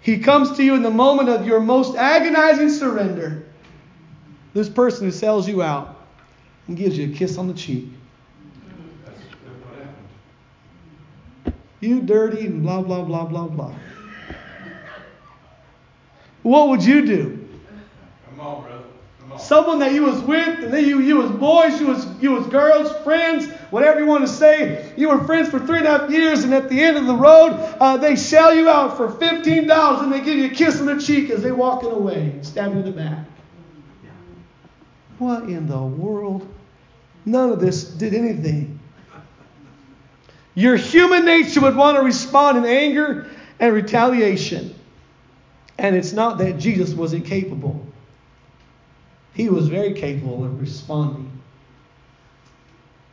He 0.00 0.18
comes 0.18 0.56
to 0.56 0.64
you 0.64 0.74
in 0.74 0.82
the 0.82 0.90
moment 0.90 1.28
of 1.28 1.46
your 1.46 1.60
most 1.60 1.96
agonizing 1.96 2.70
surrender. 2.70 3.46
This 4.52 4.68
person 4.68 5.06
who 5.06 5.12
sells 5.12 5.48
you 5.48 5.62
out 5.62 5.96
and 6.66 6.76
gives 6.76 6.98
you 6.98 7.12
a 7.12 7.14
kiss 7.14 7.38
on 7.38 7.48
the 7.48 7.54
cheek. 7.54 7.88
That's, 9.04 9.18
that's 9.18 9.54
what 9.64 9.78
happened. 11.44 11.54
You 11.82 12.00
dirty 12.00 12.46
and 12.46 12.62
blah, 12.62 12.80
blah, 12.80 13.02
blah, 13.02 13.24
blah, 13.24 13.48
blah. 13.48 13.74
What 16.44 16.68
would 16.68 16.84
you 16.84 17.04
do? 17.04 17.48
Come 18.30 18.40
on, 18.40 18.62
brother. 18.62 18.84
Come 19.20 19.32
on. 19.32 19.38
Someone 19.40 19.78
that 19.80 19.92
you 19.92 20.04
was 20.04 20.20
with, 20.20 20.60
and 20.62 20.72
then 20.72 20.86
you, 20.86 21.00
you 21.00 21.16
was 21.16 21.32
boys, 21.32 21.80
you 21.80 21.88
was 21.88 22.06
you 22.22 22.30
was 22.30 22.46
girls, 22.46 22.92
friends, 23.02 23.48
whatever 23.70 23.98
you 23.98 24.06
want 24.06 24.24
to 24.24 24.32
say. 24.32 24.92
You 24.96 25.08
were 25.08 25.24
friends 25.24 25.48
for 25.48 25.58
three 25.58 25.78
and 25.78 25.86
a 25.88 25.98
half 25.98 26.10
years, 26.10 26.44
and 26.44 26.54
at 26.54 26.68
the 26.68 26.80
end 26.80 26.96
of 26.96 27.06
the 27.06 27.16
road, 27.16 27.50
uh, 27.80 27.96
they 27.96 28.14
sell 28.14 28.54
you 28.54 28.68
out 28.68 28.96
for 28.96 29.10
fifteen 29.10 29.66
dollars, 29.66 30.02
and 30.02 30.12
they 30.12 30.20
give 30.20 30.38
you 30.38 30.46
a 30.46 30.50
kiss 30.50 30.78
on 30.78 30.86
the 30.86 31.00
cheek 31.00 31.30
as 31.30 31.42
they 31.42 31.50
walking 31.50 31.90
away, 31.90 32.38
stab 32.42 32.72
you 32.72 32.78
in 32.78 32.84
the 32.84 32.92
back. 32.92 33.26
What 35.18 35.44
in 35.44 35.66
the 35.66 35.82
world? 35.82 36.46
None 37.24 37.50
of 37.50 37.58
this 37.58 37.82
did 37.84 38.14
anything. 38.14 38.78
Your 40.54 40.76
human 40.76 41.24
nature 41.24 41.60
would 41.60 41.76
want 41.76 41.96
to 41.96 42.02
respond 42.02 42.58
in 42.58 42.64
anger 42.64 43.26
and 43.58 43.74
retaliation. 43.74 44.74
And 45.78 45.96
it's 45.96 46.12
not 46.12 46.38
that 46.38 46.58
Jesus 46.58 46.94
was 46.94 47.12
incapable. 47.12 47.86
He 49.34 49.48
was 49.48 49.68
very 49.68 49.94
capable 49.94 50.44
of 50.44 50.60
responding. 50.60 51.30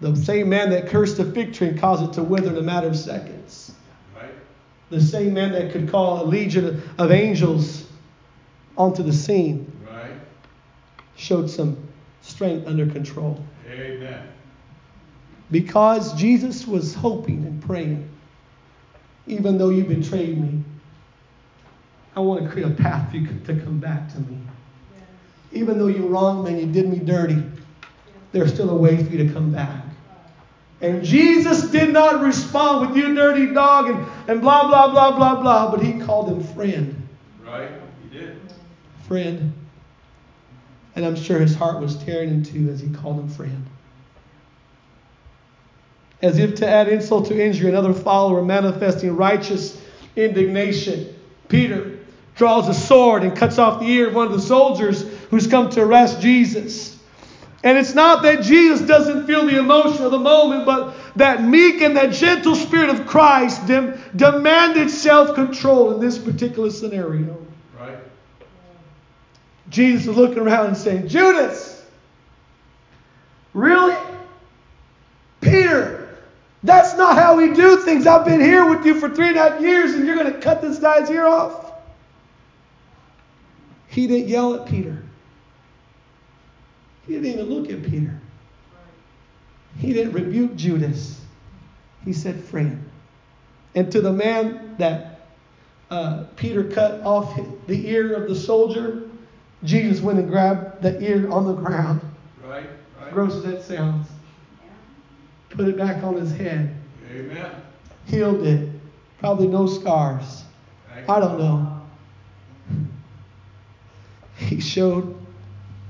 The 0.02 0.16
same 0.16 0.50
man 0.50 0.70
that 0.72 0.88
cursed 0.88 1.20
a 1.20 1.26
fig 1.26 1.54
tree 1.54 1.70
and 1.70 1.80
caused 1.80 2.04
it 2.04 2.14
to 2.14 2.24
wither 2.24 2.50
in 2.50 2.58
a 2.58 2.62
matter 2.62 2.88
of 2.88 2.98
seconds. 2.98 3.74
Right. 4.16 4.32
The 4.90 5.02
same 5.02 5.34
man 5.34 5.52
that 5.54 5.72
could 5.72 5.90
call 5.90 6.24
a 6.24 6.26
legion 6.26 6.82
of 6.98 7.12
angels 7.12 7.86
onto 8.78 9.04
the 9.04 9.14
scene 9.14 9.72
Right. 9.86 10.14
showed 11.16 11.50
some 11.50 11.78
strength 12.22 12.68
under 12.68 12.86
control. 12.86 13.44
Amen. 13.70 14.22
Because 15.52 16.14
Jesus 16.14 16.68
was 16.68 16.93
hoping 16.93 17.45
and 17.45 17.62
praying, 17.62 18.08
even 19.28 19.58
though 19.58 19.70
you 19.70 19.84
betrayed 19.84 20.39
me, 20.39 20.64
I 22.16 22.20
want 22.20 22.43
to 22.43 22.50
create 22.50 22.68
a 22.68 22.72
path 22.72 23.12
for 23.12 23.18
you 23.18 23.28
to 23.28 23.56
come 23.62 23.80
back 23.80 24.12
to 24.14 24.20
me. 24.20 24.38
Even 25.52 25.80
though 25.80 25.88
you 25.88 26.08
wronged 26.08 26.45
me 26.45 26.52
and 26.52 26.60
you 26.60 26.82
did 26.82 26.91
me 26.91 27.00
dirty, 27.00 27.41
there's 28.32 28.54
still 28.54 28.70
a 28.70 28.76
way 28.76 29.04
for 29.04 29.10
you 29.12 29.26
to 29.26 29.34
come 29.34 29.52
back. 29.52 29.84
And 30.82 31.04
Jesus 31.04 31.70
did 31.70 31.91
not 31.91 32.22
respond 32.22 32.89
with 32.89 32.97
you 32.97 33.14
dirty 33.14 33.47
dog 33.47 33.89
and, 33.89 34.06
and 34.30 34.41
blah, 34.41 34.68
blah, 34.68 34.91
blah, 34.91 35.16
blah, 35.16 35.41
blah, 35.41 35.72
but 35.72 35.82
he 35.82 36.00
called 36.00 36.30
him 36.30 36.43
friend. 36.56 37.08
Right. 37.45 37.72
He 38.04 38.18
did. 38.18 38.39
Friend. 39.08 39.54
And 40.95 41.06
I'm 41.06 41.16
sure 41.16 41.39
his 41.39 41.56
heart 41.56 41.82
was 41.82 42.02
tearing 42.04 42.30
in 42.30 42.43
two 42.43 42.70
as 42.70 42.80
he 42.80 42.89
called 42.89 43.20
him 43.20 43.30
friend. 43.30 43.66
As 46.22 46.38
if 46.38 46.56
to 46.56 46.68
add 46.68 46.90
insult 46.90 47.28
to 47.28 47.42
injury, 47.42 47.70
another 47.70 47.94
follower 47.94 48.44
manifesting 48.44 49.16
righteous 49.16 49.82
indignation. 50.16 51.16
Peter 51.48 52.00
draws 52.36 52.68
a 52.68 52.74
sword 52.74 53.24
and 53.24 53.36
cuts 53.36 53.58
off 53.58 53.80
the 53.80 53.86
ear 53.86 54.08
of 54.10 54.16
one 54.16 54.28
of 54.28 54.34
the 54.34 54.42
soldiers 54.42 55.04
who's 55.30 55.48
come 55.48 55.70
to 55.70 55.82
arrest 55.82 56.22
Jesus. 56.22 56.98
And 57.64 57.78
it's 57.78 57.94
not 57.94 58.24
that 58.24 58.42
Jesus 58.42 58.82
doesn't 58.88 59.28
feel 59.28 59.46
the 59.46 59.60
emotion 59.60 60.04
of 60.04 60.12
the 60.12 60.20
moment, 60.20 60.66
but 60.66 60.96
that 61.18 61.44
meek 61.44 61.82
and 61.82 61.98
that 61.98 62.14
gentle 62.14 62.56
spirit 62.56 62.90
of 62.90 63.06
Christ 63.06 63.68
dem- 63.68 64.02
demanded 64.16 64.90
self 64.90 65.36
control 65.36 65.94
in 65.94 66.00
this 66.00 66.18
particular 66.18 66.70
scenario. 66.70 67.38
Right. 67.78 67.98
Jesus 69.70 70.08
is 70.08 70.16
looking 70.16 70.40
around 70.40 70.68
and 70.68 70.78
saying, 70.78 71.10
Judas, 71.10 71.86
really? 73.54 73.98
Peter, 75.42 76.09
that's 76.64 76.95
not 76.97 77.18
how 77.18 77.38
we 77.38 77.53
do 77.53 77.78
things. 77.78 78.05
I've 78.05 78.26
been 78.26 78.41
here 78.41 78.70
with 78.70 78.86
you 78.86 78.99
for 78.99 79.10
three 79.10 79.30
and 79.30 79.38
a 79.38 79.49
half 79.49 79.62
years 79.62 79.93
and 79.93 80.05
you're 80.05 80.16
going 80.16 80.32
to 80.32 80.39
cut 80.39 80.62
this 80.62 80.80
guy's 80.80 81.10
ear 81.10 81.26
off? 81.26 81.72
He 83.88 84.07
didn't 84.07 84.28
yell 84.28 84.53
at 84.55 84.68
Peter. 84.68 85.01
He 87.07 87.14
didn't 87.14 87.28
even 87.28 87.45
look 87.49 87.72
at 87.72 87.84
Peter. 87.84 88.20
He 89.78 89.93
didn't 89.93 90.14
rebuke 90.14 90.55
Judas. 90.55 91.20
He 92.05 92.14
said, 92.14 92.43
friend. 92.43 92.89
And 93.74 93.91
to 93.91 94.01
the 94.01 94.12
man 94.12 94.76
that 94.78 95.22
uh, 95.89 96.26
Peter 96.36 96.64
cut 96.66 97.01
off 97.01 97.39
the 97.68 97.89
ear 97.89 98.14
of 98.16 98.28
the 98.28 98.36
soldier, 98.36 99.10
Jesus 99.64 100.01
went 100.01 100.20
and 100.20 100.30
grabbed 100.30 100.82
the 100.82 101.01
ear 101.01 101.30
on 101.32 101.45
the 101.45 101.53
ground. 101.53 102.01
Right. 102.43 102.70
Right. 102.99 103.14
Gross 103.14 103.36
as 103.36 103.43
that 103.43 103.64
sounds. 103.64 104.07
Put 105.60 105.68
it 105.68 105.78
back 105.78 106.01
on 106.05 106.16
his 106.16 106.32
head. 106.32 106.74
Amen. 107.12 107.51
Healed 108.05 108.47
it. 108.47 108.70
Probably 109.20 109.47
no 109.47 109.68
scars. 109.68 110.45
Thank 110.93 111.10
I 111.10 111.20
don't 111.20 111.38
know. 111.38 111.82
He 114.38 114.62
showed 114.62 115.18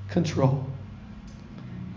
control. 0.10 0.66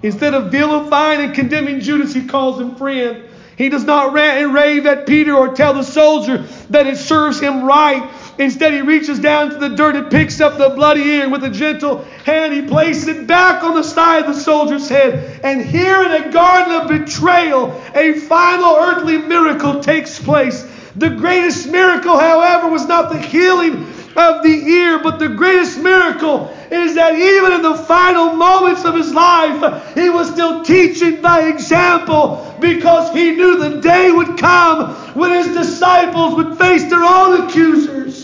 Instead 0.02 0.34
of 0.34 0.52
vilifying 0.52 1.22
and 1.22 1.34
condemning 1.34 1.80
Judas, 1.80 2.12
he 2.12 2.26
calls 2.26 2.60
him 2.60 2.76
friend. 2.76 3.24
He 3.56 3.70
does 3.70 3.84
not 3.84 4.12
rant 4.12 4.44
and 4.44 4.52
rave 4.52 4.84
at 4.84 5.06
Peter 5.06 5.34
or 5.34 5.54
tell 5.54 5.72
the 5.72 5.82
soldier 5.82 6.44
that 6.68 6.86
it 6.86 6.98
serves 6.98 7.40
him 7.40 7.64
right. 7.64 8.06
Instead, 8.38 8.72
he 8.72 8.80
reaches 8.80 9.18
down 9.18 9.50
to 9.50 9.56
the 9.56 9.68
dirt 9.68 9.94
and 9.94 10.10
picks 10.10 10.40
up 10.40 10.56
the 10.56 10.70
bloody 10.70 11.02
ear. 11.02 11.28
With 11.28 11.44
a 11.44 11.50
gentle 11.50 11.98
hand, 12.24 12.54
he 12.54 12.62
places 12.62 13.08
it 13.08 13.26
back 13.26 13.62
on 13.62 13.74
the 13.74 13.82
side 13.82 14.24
of 14.24 14.34
the 14.34 14.40
soldier's 14.40 14.88
head. 14.88 15.40
And 15.44 15.62
here, 15.62 16.02
in 16.02 16.10
a 16.10 16.32
garden 16.32 16.74
of 16.74 16.88
betrayal, 16.88 17.70
a 17.94 18.14
final 18.14 18.76
earthly 18.76 19.18
miracle 19.18 19.80
takes 19.80 20.18
place. 20.18 20.66
The 20.96 21.10
greatest 21.10 21.70
miracle, 21.70 22.18
however, 22.18 22.68
was 22.68 22.86
not 22.86 23.10
the 23.10 23.18
healing 23.18 23.86
of 24.16 24.42
the 24.42 24.48
ear, 24.48 24.98
but 24.98 25.18
the 25.18 25.28
greatest 25.28 25.78
miracle 25.78 26.54
is 26.70 26.94
that 26.96 27.14
even 27.14 27.52
in 27.52 27.62
the 27.62 27.74
final 27.74 28.34
moments 28.34 28.84
of 28.84 28.94
his 28.94 29.12
life, 29.12 29.94
he 29.94 30.10
was 30.10 30.30
still 30.30 30.62
teaching 30.62 31.20
by 31.20 31.48
example 31.48 32.54
because 32.60 33.12
he 33.14 33.32
knew 33.32 33.58
the 33.58 33.80
day 33.80 34.10
would 34.10 34.38
come 34.38 34.94
when 35.14 35.30
his 35.30 35.54
disciples 35.54 36.34
would 36.34 36.58
face 36.58 36.84
their 36.90 37.02
own 37.02 37.46
accusers. 37.46 38.21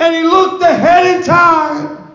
And 0.00 0.14
he 0.14 0.22
looked 0.22 0.62
ahead 0.62 1.06
in 1.16 1.22
time. 1.22 2.06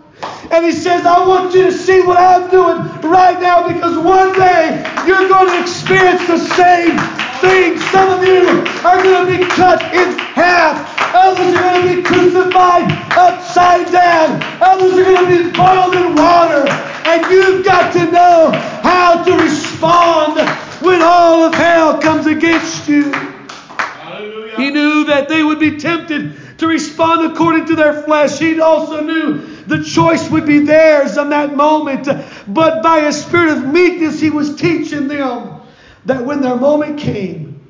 And 0.51 0.65
he 0.65 0.71
says, 0.73 1.05
I 1.05 1.25
want 1.25 1.53
you 1.53 1.63
to 1.63 1.71
see 1.71 2.01
what 2.01 2.17
I'm 2.17 2.49
doing 2.51 2.77
right 3.09 3.39
now 3.39 3.67
because 3.67 3.97
one 3.97 4.33
day 4.33 4.83
you're 5.07 5.27
going 5.29 5.47
to 5.47 5.61
experience 5.61 6.27
the 6.27 6.37
same 6.37 6.97
thing. 7.39 7.79
Some 7.89 8.19
of 8.19 8.27
you 8.27 8.61
are 8.85 9.01
going 9.01 9.25
to 9.25 9.37
be 9.37 9.45
cut 9.45 9.81
in 9.95 10.17
half. 10.19 10.75
Others 11.15 11.55
are 11.55 11.61
going 11.61 11.87
to 11.87 11.95
be 11.95 12.03
crucified 12.03 12.91
upside 13.17 13.91
down. 13.91 14.41
Others 14.61 14.93
are 14.93 15.03
going 15.03 15.25
to 15.25 15.43
be 15.43 15.57
boiled 15.57 15.95
in 15.95 16.15
water. 16.15 16.67
And 17.07 17.25
you've 17.31 17.65
got 17.65 17.93
to 17.93 18.11
know 18.11 18.51
how 18.83 19.23
to 19.23 19.31
respond 19.37 20.37
when 20.81 21.01
all 21.01 21.43
of 21.43 21.53
hell 21.53 21.99
comes 22.01 22.27
against 22.27 22.87
you. 22.87 23.11
Hallelujah. 23.11 24.55
He 24.57 24.69
knew 24.69 25.05
that 25.05 25.29
they 25.29 25.43
would 25.43 25.59
be 25.59 25.77
tempted 25.77 26.35
to 26.61 26.67
respond 26.67 27.31
according 27.31 27.65
to 27.65 27.75
their 27.75 28.03
flesh. 28.03 28.37
He 28.37 28.61
also 28.61 29.01
knew 29.01 29.39
the 29.65 29.83
choice 29.83 30.29
would 30.29 30.45
be 30.45 30.59
theirs 30.59 31.17
in 31.17 31.29
that 31.29 31.55
moment. 31.55 32.07
But 32.47 32.83
by 32.83 32.99
a 32.99 33.11
spirit 33.11 33.57
of 33.57 33.65
meekness, 33.65 34.19
he 34.19 34.29
was 34.29 34.55
teaching 34.55 35.07
them 35.07 35.59
that 36.05 36.23
when 36.23 36.41
their 36.41 36.55
moment 36.55 36.99
came, 36.99 37.67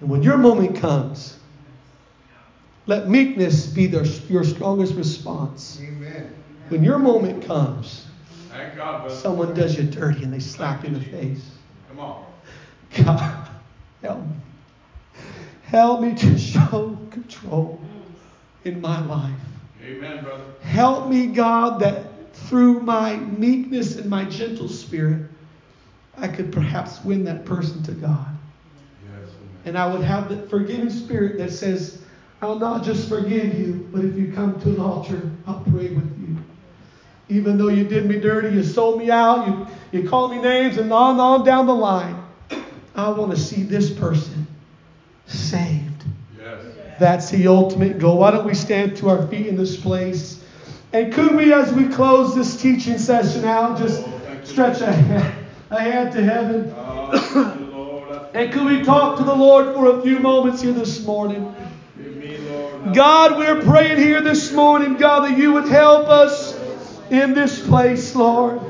and 0.00 0.10
when 0.10 0.24
your 0.24 0.36
moment 0.36 0.76
comes, 0.78 1.38
let 2.86 3.08
meekness 3.08 3.66
be 3.66 3.86
their, 3.86 4.04
your 4.04 4.42
strongest 4.42 4.96
response. 4.96 5.80
Amen. 5.80 6.34
When 6.68 6.82
your 6.82 6.98
moment 6.98 7.46
comes, 7.46 8.04
Thank 8.50 8.74
God, 8.74 9.12
someone 9.12 9.54
does 9.54 9.78
you 9.78 9.84
dirty 9.84 10.24
and 10.24 10.32
they 10.32 10.40
slap 10.40 10.82
you 10.82 10.88
in 10.88 10.94
the 10.94 11.00
face. 11.00 11.50
Come 11.88 12.00
on. 12.00 12.24
God, 12.96 13.48
help 14.02 14.18
me. 14.18 14.34
Help 15.66 16.00
me 16.00 16.14
to 16.14 16.38
show 16.38 16.96
control 17.10 17.80
in 18.64 18.80
my 18.80 19.04
life. 19.06 19.34
Amen, 19.84 20.22
brother. 20.22 20.44
Help 20.62 21.08
me, 21.08 21.26
God, 21.26 21.80
that 21.80 22.32
through 22.34 22.80
my 22.80 23.16
meekness 23.16 23.96
and 23.96 24.08
my 24.08 24.24
gentle 24.26 24.68
spirit, 24.68 25.22
I 26.16 26.28
could 26.28 26.52
perhaps 26.52 27.04
win 27.04 27.24
that 27.24 27.44
person 27.44 27.82
to 27.82 27.92
God. 27.92 28.28
Yes. 29.10 29.30
And 29.64 29.76
I 29.76 29.92
would 29.92 30.02
have 30.02 30.28
the 30.28 30.46
forgiving 30.46 30.88
spirit 30.88 31.36
that 31.38 31.50
says, 31.50 32.00
I'll 32.40 32.60
not 32.60 32.84
just 32.84 33.08
forgive 33.08 33.58
you, 33.58 33.88
but 33.92 34.04
if 34.04 34.16
you 34.16 34.32
come 34.32 34.60
to 34.60 34.68
an 34.68 34.80
altar, 34.80 35.30
I'll 35.48 35.64
pray 35.64 35.88
with 35.88 36.20
you. 36.20 36.36
Even 37.28 37.58
though 37.58 37.68
you 37.68 37.82
did 37.82 38.06
me 38.06 38.20
dirty, 38.20 38.54
you 38.54 38.62
sold 38.62 39.00
me 39.00 39.10
out, 39.10 39.48
you, 39.48 39.66
you 39.90 40.08
called 40.08 40.30
me 40.30 40.40
names, 40.40 40.78
and 40.78 40.92
on 40.92 41.12
and 41.12 41.20
on 41.20 41.44
down 41.44 41.66
the 41.66 41.74
line, 41.74 42.22
I 42.94 43.10
want 43.10 43.32
to 43.32 43.36
see 43.36 43.64
this 43.64 43.90
person 43.90 44.46
saved. 45.26 46.04
Yes. 46.38 46.62
That's 46.98 47.30
the 47.30 47.48
ultimate 47.48 47.98
goal. 47.98 48.18
Why 48.18 48.30
don't 48.30 48.46
we 48.46 48.54
stand 48.54 48.96
to 48.98 49.10
our 49.10 49.26
feet 49.26 49.46
in 49.46 49.56
this 49.56 49.76
place? 49.76 50.42
And 50.92 51.12
could 51.12 51.34
we, 51.34 51.52
as 51.52 51.72
we 51.72 51.88
close 51.88 52.34
this 52.34 52.60
teaching 52.60 52.98
session 52.98 53.44
out, 53.44 53.78
just 53.78 54.02
oh, 54.06 54.40
stretch 54.44 54.80
a, 54.80 54.92
hand- 54.92 55.46
a 55.70 55.80
hand 55.80 56.12
to 56.12 56.22
heaven? 56.22 56.70
Uh, 56.70 57.18
Hallelujah, 57.18 57.70
Lord. 57.70 58.26
And 58.34 58.52
could 58.52 58.64
we 58.64 58.82
talk 58.82 59.18
to 59.18 59.24
the 59.24 59.34
Lord 59.34 59.74
for 59.74 59.98
a 59.98 60.02
few 60.02 60.18
moments 60.20 60.62
here 60.62 60.72
this 60.72 61.04
morning? 61.04 61.54
Me, 61.96 62.38
Lord. 62.38 62.94
God, 62.94 63.36
we're 63.36 63.62
praying 63.62 63.98
here 63.98 64.20
this 64.20 64.52
morning, 64.52 64.96
God, 64.96 65.30
that 65.30 65.36
you 65.36 65.52
would 65.52 65.68
help 65.68 66.08
us 66.08 66.58
in 67.10 67.34
this 67.34 67.66
place, 67.66 68.14
Lord. 68.14 68.60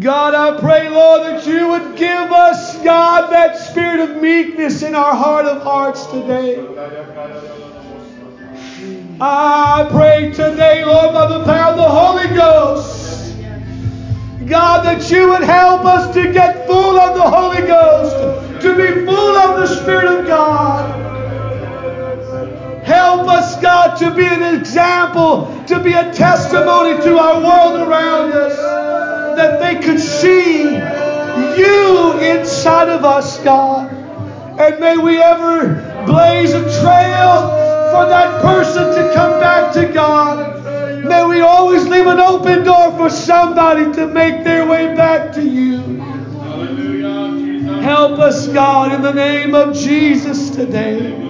God, 0.00 0.32
I 0.32 0.58
pray, 0.58 0.88
Lord, 0.88 1.22
that 1.24 1.46
you 1.46 1.68
would 1.68 1.94
give 1.94 2.32
us, 2.32 2.82
God, 2.82 3.30
that 3.30 3.58
spirit 3.58 4.00
of 4.00 4.22
meekness 4.22 4.82
in 4.82 4.94
our 4.94 5.14
heart 5.14 5.44
of 5.44 5.62
hearts 5.62 6.06
today. 6.06 6.58
I 9.20 9.86
pray 9.90 10.32
today, 10.32 10.86
Lord, 10.86 11.12
by 11.12 11.26
the 11.26 11.44
power 11.44 11.72
of 11.72 11.76
the 11.76 11.88
Holy 11.88 12.34
Ghost, 12.34 13.36
God, 14.46 14.86
that 14.86 15.10
you 15.10 15.28
would 15.28 15.42
help 15.42 15.84
us 15.84 16.14
to 16.14 16.32
get 16.32 16.66
full 16.66 16.98
of 16.98 17.14
the 17.14 17.28
Holy 17.28 17.66
Ghost, 17.66 18.62
to 18.62 18.74
be 18.74 19.04
full 19.04 19.36
of 19.36 19.58
the 19.58 19.66
Spirit 19.66 20.06
of 20.06 20.26
God. 20.26 20.96
Help 22.84 23.28
us, 23.28 23.60
God, 23.60 23.96
to 23.96 24.10
be 24.14 24.24
an 24.24 24.58
example, 24.58 25.46
to 25.66 25.78
be 25.78 25.92
a 25.92 26.10
testimony 26.10 26.98
to 27.02 27.18
our 27.18 27.42
world 27.42 27.86
around 27.86 28.32
us 28.32 29.09
that 29.40 29.58
they 29.58 29.80
could 29.80 29.98
see 29.98 30.64
you 30.64 32.18
inside 32.20 32.90
of 32.90 33.06
us, 33.06 33.42
God. 33.42 33.90
And 34.60 34.78
may 34.78 34.98
we 34.98 35.18
ever 35.18 36.04
blaze 36.04 36.52
a 36.52 36.60
trail 36.60 37.48
for 37.90 38.04
that 38.06 38.42
person 38.42 38.84
to 38.84 39.14
come 39.14 39.40
back 39.40 39.72
to 39.72 39.86
God. 39.86 41.06
May 41.06 41.24
we 41.24 41.40
always 41.40 41.86
leave 41.88 42.06
an 42.06 42.20
open 42.20 42.64
door 42.64 42.94
for 42.98 43.08
somebody 43.08 43.90
to 43.94 44.06
make 44.08 44.44
their 44.44 44.66
way 44.66 44.94
back 44.94 45.32
to 45.32 45.42
you. 45.42 45.78
Help 47.80 48.18
us, 48.18 48.46
God, 48.48 48.92
in 48.92 49.00
the 49.00 49.14
name 49.14 49.54
of 49.54 49.74
Jesus 49.74 50.50
today. 50.50 51.29